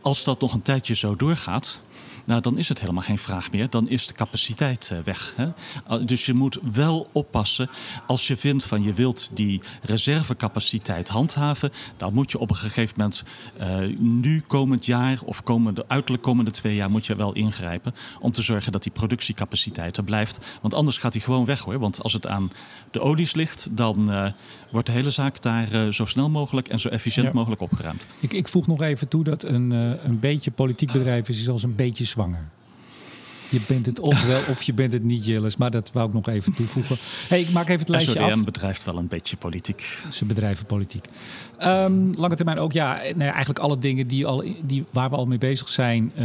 [0.02, 1.82] Als dat nog een tijdje zo doorgaat
[2.26, 3.70] nou, dan is het helemaal geen vraag meer.
[3.70, 5.34] Dan is de capaciteit uh, weg.
[5.36, 5.48] Hè?
[6.06, 7.70] Dus je moet wel oppassen.
[8.08, 12.94] Als je vindt van je wilt die reservecapaciteit handhaven, dan moet je op een gegeven
[12.98, 13.24] moment
[13.62, 18.32] uh, nu komend jaar of komende, uiterlijk komende twee jaar moet je wel ingrijpen om
[18.32, 20.40] te zorgen dat die productiecapaciteit er blijft.
[20.62, 21.80] Want anders gaat die gewoon weg hoor.
[21.80, 22.52] Want als het aan
[22.92, 24.26] de olies ligt, dan uh,
[24.74, 27.34] wordt de hele zaak daar zo snel mogelijk en zo efficiënt ja.
[27.34, 28.06] mogelijk opgeruimd.
[28.20, 31.76] Ik, ik voeg nog even toe dat een, een beetje politiek bedrijf is als een
[31.76, 32.50] beetje zwanger.
[33.54, 35.58] Je bent het of wel of je bent het niet, Jillis.
[35.58, 36.98] Maar dat wou ik nog even toevoegen.
[37.30, 38.44] Hey, ik maak even het lijstje SODM af.
[38.44, 40.04] bedrijft wel een beetje politiek.
[40.10, 41.06] Ze bedrijven politiek.
[41.64, 45.26] Um, lange termijn ook, ja, nee, eigenlijk alle dingen die al, die, waar we al
[45.26, 46.12] mee bezig zijn.
[46.16, 46.24] Uh,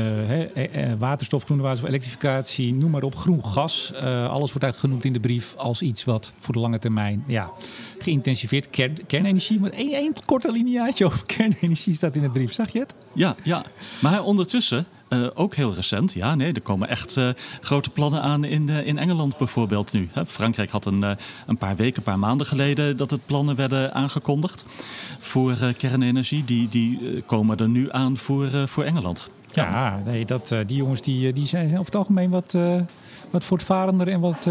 [0.54, 3.14] hè, waterstof, groene waterstof, elektrificatie, noem maar op.
[3.14, 3.90] Groen gas.
[3.94, 7.24] Uh, alles wordt eigenlijk genoemd in de brief als iets wat voor de lange termijn
[7.26, 7.50] ja,
[7.98, 8.70] geïntensiveerd.
[8.70, 12.52] Kern, kernenergie, maar één, één korte lineaatje over kernenergie staat in de brief.
[12.52, 12.94] Zag je het?
[13.12, 13.64] Ja, ja.
[14.00, 16.12] maar ondertussen uh, ook heel recent.
[16.12, 17.28] Ja, nee, er komen echt uh,
[17.60, 20.08] grote plannen aan in, uh, in Engeland bijvoorbeeld nu.
[20.12, 20.26] Hè.
[20.26, 21.04] Frankrijk had een,
[21.46, 24.64] een paar weken, een paar maanden geleden dat het plannen werden aangekondigd
[25.18, 26.44] voor kernenergie.
[26.44, 29.30] Die, die komen er nu aan voor, voor Engeland.
[29.52, 32.56] Ja, ja nee, dat, die jongens die, die zijn over het algemeen wat,
[33.30, 34.48] wat voortvarender en wat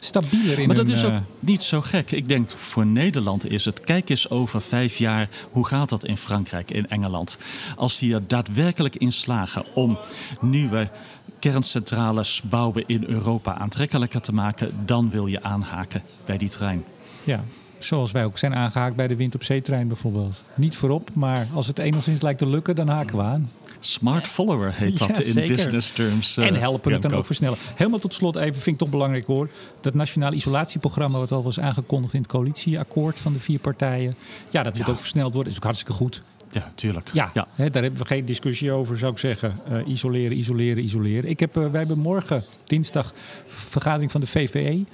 [0.00, 1.20] stabieler in Maar dat is ook uh...
[1.38, 2.10] niet zo gek.
[2.10, 6.16] Ik denk voor Nederland is het, kijk eens over vijf jaar, hoe gaat dat in
[6.16, 7.38] Frankrijk, in Engeland?
[7.76, 9.98] Als die er daadwerkelijk in slagen om
[10.40, 10.90] nieuwe
[11.38, 16.84] kerncentrales bouwen in Europa aantrekkelijker te maken, dan wil je aanhaken bij die trein.
[17.24, 17.44] Ja,
[17.78, 20.42] Zoals wij ook zijn aangehaakt bij de wind op zeetrein bijvoorbeeld.
[20.54, 23.50] Niet voorop, maar als het enigszins lijkt te lukken, dan haken we aan.
[23.80, 26.36] Smart follower heet dat in business terms.
[26.36, 27.58] Uh, en helpen het dan ook versnellen.
[27.74, 29.50] Helemaal tot slot even, vind ik toch belangrijk hoor.
[29.80, 34.14] Dat nationale isolatieprogramma, wat al was aangekondigd in het coalitieakkoord van de vier partijen.
[34.50, 34.92] Ja, dat moet ja.
[34.92, 35.52] ook versneld worden.
[35.52, 36.22] Is ook hartstikke goed.
[36.50, 37.10] Ja, tuurlijk.
[37.12, 37.46] Ja, ja.
[37.54, 39.60] Hè, daar hebben we geen discussie over, zou ik zeggen.
[39.70, 41.30] Uh, isoleren, isoleren, isoleren.
[41.30, 43.12] Ik heb, uh, wij hebben morgen, dinsdag,
[43.46, 44.84] vergadering van de VVE.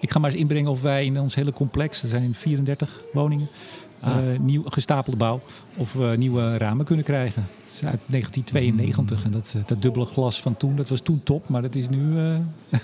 [0.00, 3.48] Ik ga maar eens inbrengen of wij in ons hele complex, er zijn 34 woningen,
[4.04, 4.32] ah.
[4.32, 5.40] uh, nieuw gestapelde bouw,
[5.76, 7.48] of we nieuwe ramen kunnen krijgen.
[7.64, 9.24] Het is uit 1992 mm.
[9.24, 11.98] en dat, dat dubbele glas van toen, dat was toen top, maar dat is nu
[11.98, 12.36] uh,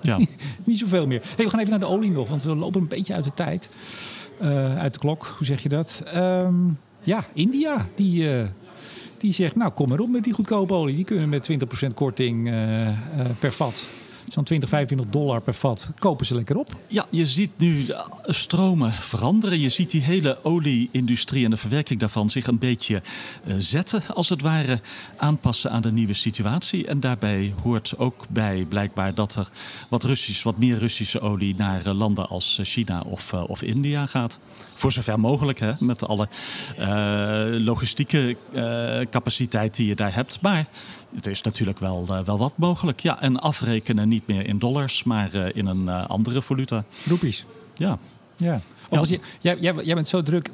[0.00, 0.16] ja.
[0.16, 1.22] niet, niet, zoveel meer.
[1.36, 3.34] Hey, we gaan even naar de olie nog, want we lopen een beetje uit de
[3.34, 3.68] tijd.
[4.78, 6.02] Uit de klok, hoe zeg je dat?
[6.14, 8.28] Um, ja, India, die,
[9.16, 10.94] die zegt, nou kom maar op met die goedkope olie.
[10.94, 11.50] Die kunnen met
[11.84, 12.44] 20% korting
[13.38, 13.88] per vat
[14.32, 16.68] zo'n 20, 25 dollar per vat, kopen ze lekker op.
[16.88, 17.86] Ja, je ziet nu
[18.22, 19.60] stromen veranderen.
[19.60, 23.02] Je ziet die hele olie-industrie en de verwerking daarvan zich een beetje
[23.44, 24.80] uh, zetten, als het ware,
[25.16, 26.86] aanpassen aan de nieuwe situatie.
[26.86, 29.50] En daarbij hoort ook bij blijkbaar dat er
[29.88, 34.38] wat, Russisch, wat meer Russische olie naar uh, landen als China of, of India gaat.
[34.74, 36.28] Voor zover mogelijk, hè, met alle
[37.58, 38.36] logistieke
[39.10, 40.40] capaciteit die je daar hebt.
[40.40, 40.66] Maar
[41.14, 43.00] het is natuurlijk wel, uh, wel wat mogelijk.
[43.00, 46.84] Ja, en afrekenen niet meer in dollars, maar uh, in een uh, andere valuta.
[47.04, 47.44] Roepies.
[47.74, 47.98] Ja.
[48.36, 48.60] Ja.
[49.82, 50.50] Jij bent zo druk.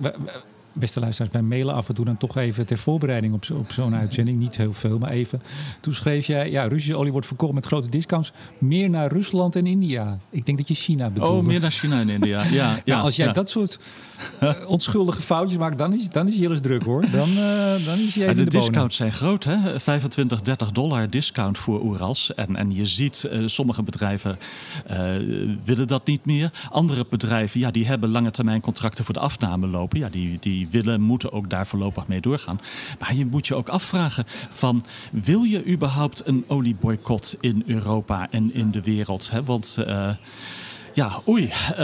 [0.75, 3.95] Beste luisteraars, wij mailen af en toe dan toch even ter voorbereiding op, op zo'n
[3.95, 4.39] uitzending.
[4.39, 5.43] Niet heel veel, maar even.
[5.81, 8.33] Toen schreef jij, ja, Russische olie wordt verkocht met grote discounts.
[8.59, 10.19] Meer naar Rusland en India.
[10.31, 11.31] Ik denk dat je China bedoelt.
[11.31, 12.69] Oh, meer naar China en India, ja.
[12.71, 13.79] Nou, ja als jij dat soort
[14.43, 17.01] uh, onschuldige foutjes maakt, dan is, dan is Jillis druk hoor.
[17.01, 19.81] Dan, uh, dan is hij even de, de discounts zijn groot, hè?
[19.81, 22.35] 25, 30 dollar discount voor Oerals.
[22.35, 24.39] En, en je ziet, uh, sommige bedrijven
[25.65, 26.51] willen dat niet meer.
[26.71, 29.99] Andere bedrijven, ja, die hebben lange termijn contracten voor de afname lopen.
[29.99, 32.61] Ja, die, die willen, moeten ook daar voorlopig mee doorgaan.
[32.99, 38.55] Maar je moet je ook afvragen van, wil je überhaupt een olieboycott in Europa en
[38.55, 39.31] in de wereld?
[39.31, 39.45] Hè?
[39.45, 39.77] Want...
[39.89, 40.11] Uh,
[40.95, 41.43] ja, oei.
[41.45, 41.77] Uh,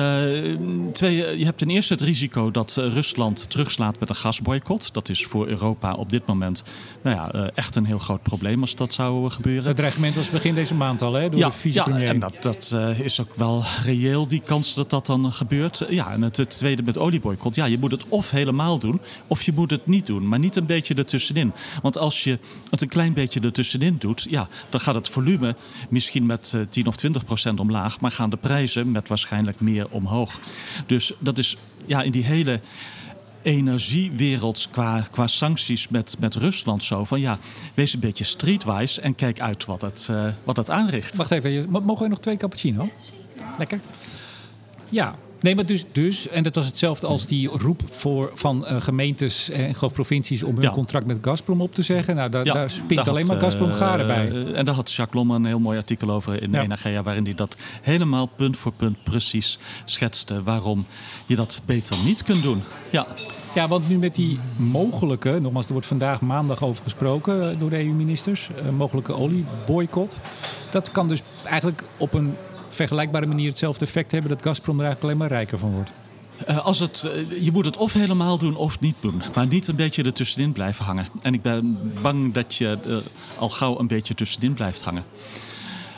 [0.93, 4.95] twee, je hebt ten eerste het risico dat uh, Rusland terugslaat met een gasboycott.
[4.95, 6.63] Dat is voor Europa op dit moment
[7.03, 9.67] nou ja, echt een heel groot probleem als dat zou gebeuren.
[9.67, 12.03] Het dreigement was begin deze maand al, hè, door ja, de vicepremier.
[12.03, 15.85] Ja, en dat, dat is ook wel reëel, die kans dat dat dan gebeurt.
[15.89, 17.55] Ja, en het, het, tweede met olieboycott.
[17.55, 20.29] Ja, je moet het of helemaal doen, of je moet het niet doen.
[20.29, 21.53] Maar niet een beetje ertussenin.
[21.83, 22.39] Want als je
[22.71, 24.27] het een klein beetje ertussenin doet...
[24.31, 25.57] ja, dan gaat het volume
[25.89, 28.01] misschien met 10 of 20 procent omlaag...
[28.01, 30.39] maar gaan de prijzen met waarschijnlijk meer omhoog.
[30.87, 32.61] Dus dat is ja, in die hele
[33.43, 37.05] energiewereld qua, qua sancties met, met Rusland zo.
[37.05, 37.39] Van ja,
[37.75, 41.17] wees een beetje streetwise en kijk uit wat het, uh, wat het aanricht.
[41.17, 42.89] Wacht even, mogen we nog twee cappuccino?
[43.59, 43.81] Lekker.
[44.91, 48.81] Ja, Nee, maar dus, dus, en dat was hetzelfde als die roep voor, van uh,
[48.81, 50.71] gemeentes en geloof provincies om hun ja.
[50.71, 52.17] contract met Gazprom op te zeggen.
[52.17, 54.29] Nou, daar, ja, daar spint alleen had, maar Gazprom garen uh, bij.
[54.31, 56.63] Uh, en daar had Jacques Lomme een heel mooi artikel over in ja.
[56.63, 60.43] Energia, waarin hij dat helemaal punt voor punt precies schetste.
[60.43, 60.87] Waarom
[61.27, 62.63] je dat beter niet kunt doen.
[62.91, 63.07] Ja.
[63.55, 67.79] Ja, want nu met die mogelijke, nogmaals, er wordt vandaag maandag over gesproken door de
[67.79, 70.17] EU-ministers, mogelijke olieboycott.
[70.71, 72.35] Dat kan dus eigenlijk op een
[72.75, 75.93] vergelijkbare manier hetzelfde effect hebben dat Gazprom er eigenlijk alleen maar rijker van wordt?
[76.49, 79.23] Uh, als het, uh, je moet het of helemaal doen of niet doen.
[79.35, 81.07] Maar niet een beetje ertussenin blijven hangen.
[81.23, 82.97] En ik ben bang dat je uh,
[83.39, 85.05] al gauw een beetje tussenin blijft hangen.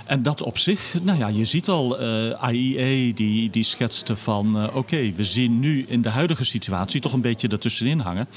[0.07, 2.01] En dat op zich, nou ja, je ziet al,
[2.51, 4.75] IEA die, die schetste van...
[4.75, 8.29] oké, we zien nu in de huidige situatie toch een beetje ertussenin hangen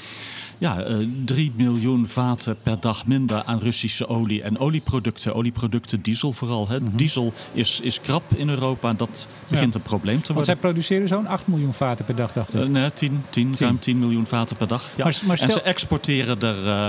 [0.58, 5.34] ja, uh, 3 miljoen vaten per dag minder aan Russische olie en olieproducten.
[5.34, 6.68] Olieproducten, diesel vooral.
[6.68, 6.80] Hè.
[6.80, 6.96] Mm -hmm.
[6.96, 8.92] Diesel is, is krap in Europa.
[8.92, 9.78] Dat begint ja.
[9.78, 10.34] een probleem te worden.
[10.34, 12.60] Want zij produceren zo'n 8 miljoen vaten per dag, dacht ik.
[12.60, 14.90] Uh, nee, 10, 10, 10, ruim 10 miljoen vaten per dag.
[14.96, 15.04] Ja.
[15.04, 15.48] Maar, maar stel...
[15.48, 16.64] En ze exporteren er...
[16.64, 16.88] Uh,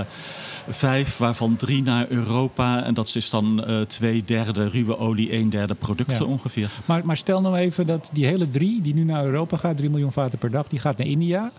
[0.70, 2.84] vijf, waarvan drie naar Europa.
[2.84, 6.32] En dat is dan uh, twee derde ruwe olie, een derde producten ja.
[6.32, 6.70] ongeveer.
[6.84, 9.90] Maar, maar stel nou even dat die hele drie, die nu naar Europa gaat, 3
[9.90, 11.50] miljoen vaten per dag, die gaat naar India.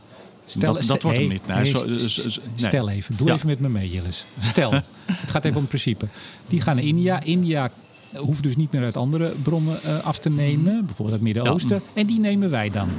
[0.50, 1.48] Stel, dat, dat wordt hem niet.
[1.48, 2.08] Nee, nee, zo, nee.
[2.56, 3.34] Stel even, doe ja.
[3.34, 4.26] even met me mee, Jillis.
[4.40, 4.72] Stel,
[5.24, 6.08] het gaat even om het principe.
[6.48, 7.24] Die gaan naar India.
[7.24, 7.72] India
[8.16, 11.76] hoeft dus niet meer uit andere bronnen uh, af te nemen, bijvoorbeeld het Midden-Oosten.
[11.76, 12.02] Ja.
[12.02, 12.90] En die nemen wij dan.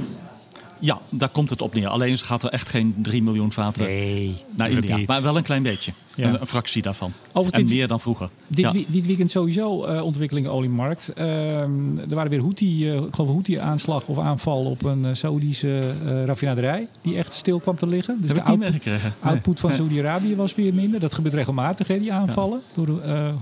[0.81, 1.87] Ja, daar komt het op neer.
[1.87, 4.97] Alleen gaat er echt geen 3 miljoen vaten nee, naar India.
[4.97, 5.07] Niet.
[5.07, 5.91] Maar wel een klein beetje.
[6.15, 6.27] Ja.
[6.27, 7.13] Een, een, fractie daarvan.
[7.27, 8.29] Overigens en dit, meer dan vroeger.
[8.47, 8.83] Dit, ja.
[8.87, 11.11] dit weekend sowieso uh, ontwikkelingen oliemarkt.
[11.17, 15.93] Uh, er waren weer Houthi, uh, ik geloof een Houthi-aanslag of aanval op een Saoedische
[16.25, 16.87] raffinaderij.
[17.01, 18.17] Die echt stil kwam te liggen.
[18.21, 18.87] Dus Heb de output,
[19.19, 19.79] output van nee.
[19.79, 20.99] Saudi-Arabië was weer minder.
[20.99, 22.61] Dat gebeurt regelmatig, hè, die aanvallen.
[22.67, 22.73] Ja.
[22.73, 23.33] Door de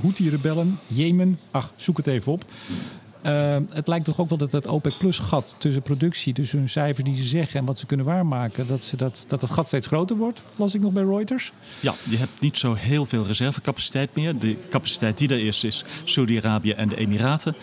[0.00, 0.78] Houthi-rebellen.
[0.86, 1.38] Jemen.
[1.50, 2.44] Ach, zoek het even op.
[3.22, 6.68] Uh, het lijkt toch ook wel dat het OPEC Plus gat tussen productie, tussen hun
[6.68, 9.66] cijfers die ze zeggen en wat ze kunnen waarmaken, dat, ze dat, dat het gat
[9.66, 11.52] steeds groter wordt, las ik nog bij Reuters.
[11.80, 14.38] Ja, je hebt niet zo heel veel reservecapaciteit meer.
[14.38, 17.54] De capaciteit die er is, is Saudi-Arabië en de Emiraten.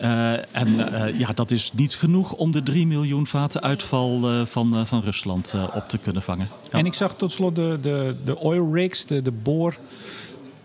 [0.00, 4.46] Uh, en uh, ja, dat is niet genoeg om de 3 miljoen vaten uitval uh,
[4.46, 6.48] van, van Rusland op te kunnen vangen.
[6.70, 6.78] Ja.
[6.78, 9.76] En ik zag tot slot de, de, de oil rigs, de, de boor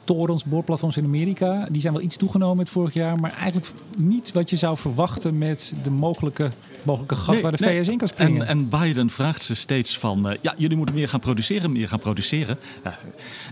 [0.08, 1.68] torens, boorplatforms in Amerika.
[1.72, 3.20] Die zijn wel iets toegenomen het vorig jaar.
[3.20, 6.52] Maar eigenlijk niet wat je zou verwachten met de mogelijke,
[6.84, 7.84] mogelijke gas nee, waar de nee.
[7.84, 8.42] VS in kan springen.
[8.42, 10.30] En, en Biden vraagt ze steeds van...
[10.30, 12.60] Uh, ja, jullie moeten meer gaan produceren, meer gaan produceren.
[12.84, 13.00] Ja.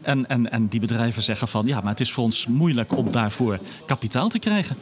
[0.02, 1.66] En, en, en die bedrijven zeggen van...
[1.66, 4.78] ja, maar het is voor ons moeilijk om daarvoor kapitaal te krijgen.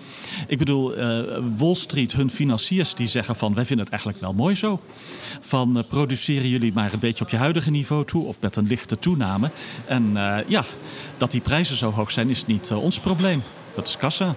[0.47, 1.19] Ik bedoel, uh,
[1.57, 3.53] Wall Street, hun financiers, die zeggen van...
[3.53, 4.79] wij vinden het eigenlijk wel mooi zo.
[5.39, 8.25] Van uh, produceren jullie maar een beetje op je huidige niveau toe...
[8.25, 9.49] of met een lichte toename.
[9.85, 10.11] En
[10.47, 10.65] ja,
[11.17, 13.43] dat die prijzen zo hoog zijn, is niet ons probleem.
[13.75, 14.35] Dat is kassa.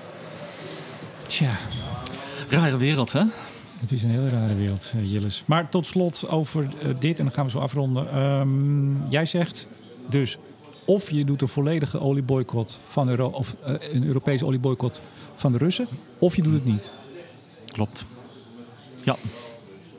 [1.26, 1.50] Tja.
[2.48, 3.22] Rare wereld, hè?
[3.76, 5.42] Het is een hele rare wereld, uh, Jillis.
[5.46, 8.22] Maar tot slot over uh, dit, en dan gaan we zo afronden.
[8.22, 9.66] Um, jij zegt
[10.08, 10.38] dus
[10.84, 15.00] of je doet een volledige olieboycott van Euro of uh, een Europese olieboycott
[15.34, 15.86] van de Russen,
[16.18, 16.88] of je doet het niet.
[17.66, 18.04] Klopt.
[19.04, 19.16] Ja.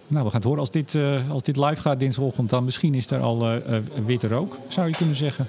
[0.08, 2.50] Nou, we gaan het horen als dit, uh, als dit live gaat dinsdagochtend.
[2.50, 5.48] Dan misschien is er al uh, witte rook, zou je kunnen zeggen.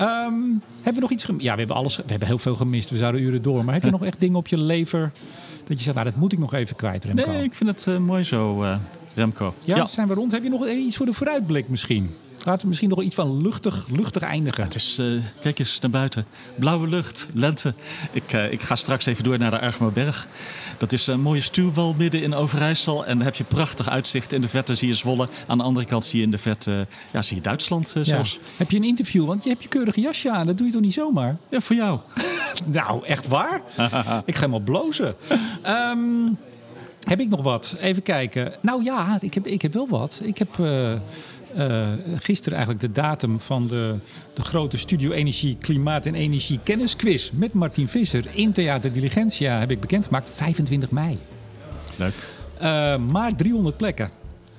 [0.00, 1.44] Um, hebben we nog iets gemist?
[1.44, 2.90] Ja, we hebben, alles, we hebben heel veel gemist.
[2.90, 3.64] We zouden uren door.
[3.64, 5.12] Maar heb je nog echt dingen op je lever
[5.66, 7.30] dat je zegt, nou, dat moet ik nog even kwijt, Remco?
[7.30, 8.64] Nee, ik vind het mooi zo,
[9.14, 9.54] Remco.
[9.64, 10.32] Ja, ja, zijn we rond.
[10.32, 12.14] Heb je nog iets voor de vooruitblik misschien?
[12.46, 14.64] Laten we misschien nog iets van luchtig, luchtig eindigen.
[14.64, 16.26] Het is, uh, kijk eens naar buiten.
[16.54, 17.74] Blauwe lucht, lente.
[18.12, 20.28] Ik, uh, ik ga straks even door naar de Argemerberg.
[20.78, 23.06] Dat is een mooie stuwwal midden in Overijssel.
[23.06, 24.32] En dan heb je prachtig uitzicht.
[24.32, 25.28] In de verte zie je Zwolle.
[25.46, 28.38] Aan de andere kant zie je in de verte ja, zie je Duitsland zelfs.
[28.56, 29.26] Heb je een interview?
[29.26, 30.46] Want je hebt je keurige jasje aan.
[30.46, 31.36] Dat doe je toch niet zomaar?
[31.48, 31.98] Ja, voor jou.
[32.64, 33.62] nou, echt waar?
[34.26, 35.14] ik ga helemaal blozen.
[35.66, 36.38] Um,
[37.06, 37.76] heb ik nog wat?
[37.80, 38.52] Even kijken.
[38.60, 40.20] Nou ja, ik heb, ik heb wel wat.
[40.24, 40.92] Ik heb uh,
[42.16, 43.94] gisteren eigenlijk de datum van de,
[44.34, 49.70] de grote Studio Energie, Klimaat en Energie Kennisquiz met Martin Visser in Theater Diligentia heb
[49.70, 50.30] ik bekendgemaakt.
[50.32, 51.18] 25 mei.
[51.96, 52.14] Leuk.
[52.62, 54.10] Uh, maar 300 plekken.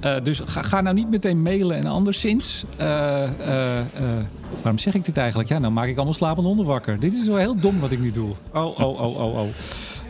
[0.04, 2.66] Uh, dus ga, ga, nou niet meteen mailen en anderszins.
[4.62, 5.50] waarom zeg ik dit eigenlijk?
[5.50, 7.00] Ja, nou maak ik allemaal slapende honden wakker.
[7.00, 8.34] Dit is wel heel dom wat ik nu doe.
[8.54, 9.48] Oh, oh, oh, oh, oh.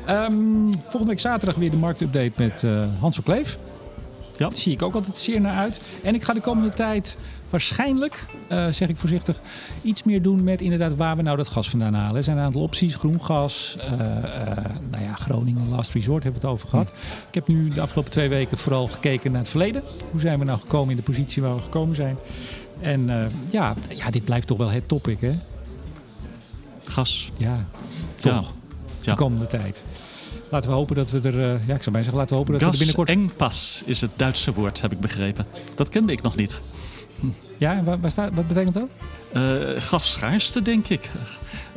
[0.09, 2.65] Um, volgende week zaterdag weer de marktupdate met
[2.99, 3.57] Hans van Kleef.
[4.37, 4.47] Ja.
[4.47, 5.79] Daar zie ik ook altijd zeer naar uit.
[6.03, 7.17] En ik ga de komende tijd
[7.49, 9.39] waarschijnlijk, uh, zeg ik voorzichtig,
[9.81, 12.15] iets meer doen met inderdaad waar we nou dat gas vandaan halen.
[12.15, 13.99] Er zijn een aantal opties, groen gas, uh, uh,
[14.91, 16.89] nou ja, Groningen Last Resort hebben we het over gehad.
[17.27, 19.83] Ik heb nu de afgelopen twee weken vooral gekeken naar het verleden.
[20.11, 22.17] Hoe zijn we nou gekomen in de positie waar we gekomen zijn?
[22.81, 25.39] En ja, ja, dit blijft toch wel het topic, hè?
[26.83, 27.29] Gas.
[27.37, 27.65] Ja,
[28.15, 28.53] toch.
[29.01, 29.11] Ja.
[29.11, 29.81] De komende tijd.
[30.49, 31.33] Laten we hopen dat we er.
[31.33, 33.09] Uh, ja, ik zou bijna zeggen, laten we hopen dat Gas we er binnenkort.
[33.09, 35.45] Engpas is het Duitse woord, heb ik begrepen.
[35.75, 36.61] Dat kende ik nog niet.
[37.19, 37.27] Hm.
[37.57, 38.87] Ja, waar, waar staat, wat betekent dat?
[39.33, 41.11] Uh, gasschaarste, denk ik.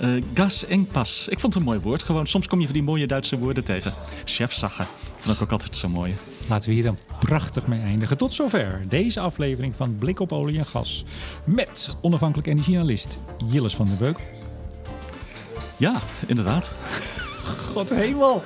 [0.01, 1.29] Uh, gasengpas.
[1.29, 2.03] Ik vond het een mooi woord.
[2.03, 3.93] Gewoon, soms kom je van die mooie Duitse woorden tegen.
[4.25, 4.85] Chefsache.
[5.19, 6.15] Vond ik ook altijd zo mooi.
[6.49, 8.17] Laten we hier dan prachtig mee eindigen.
[8.17, 11.05] Tot zover deze aflevering van Blik op olie en gas.
[11.45, 14.19] Met onafhankelijk energieanalist Jilles van der Beuk.
[15.77, 16.73] Ja, inderdaad.
[17.73, 18.43] God hemel.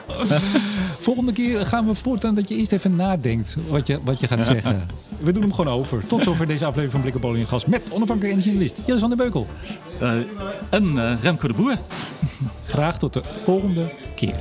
[0.98, 4.44] Volgende keer gaan we voortaan dat je eerst even nadenkt wat je, wat je gaat
[4.44, 4.86] zeggen.
[5.20, 6.06] We doen hem gewoon over.
[6.06, 9.08] Tot zover deze aflevering van Blik op Olie en Gas met onafhankelijke energielist Jens van
[9.08, 9.46] der Beukel.
[10.02, 10.12] Uh,
[10.70, 11.78] en uh, Remco de Boer.
[12.64, 14.34] Graag tot de volgende keer.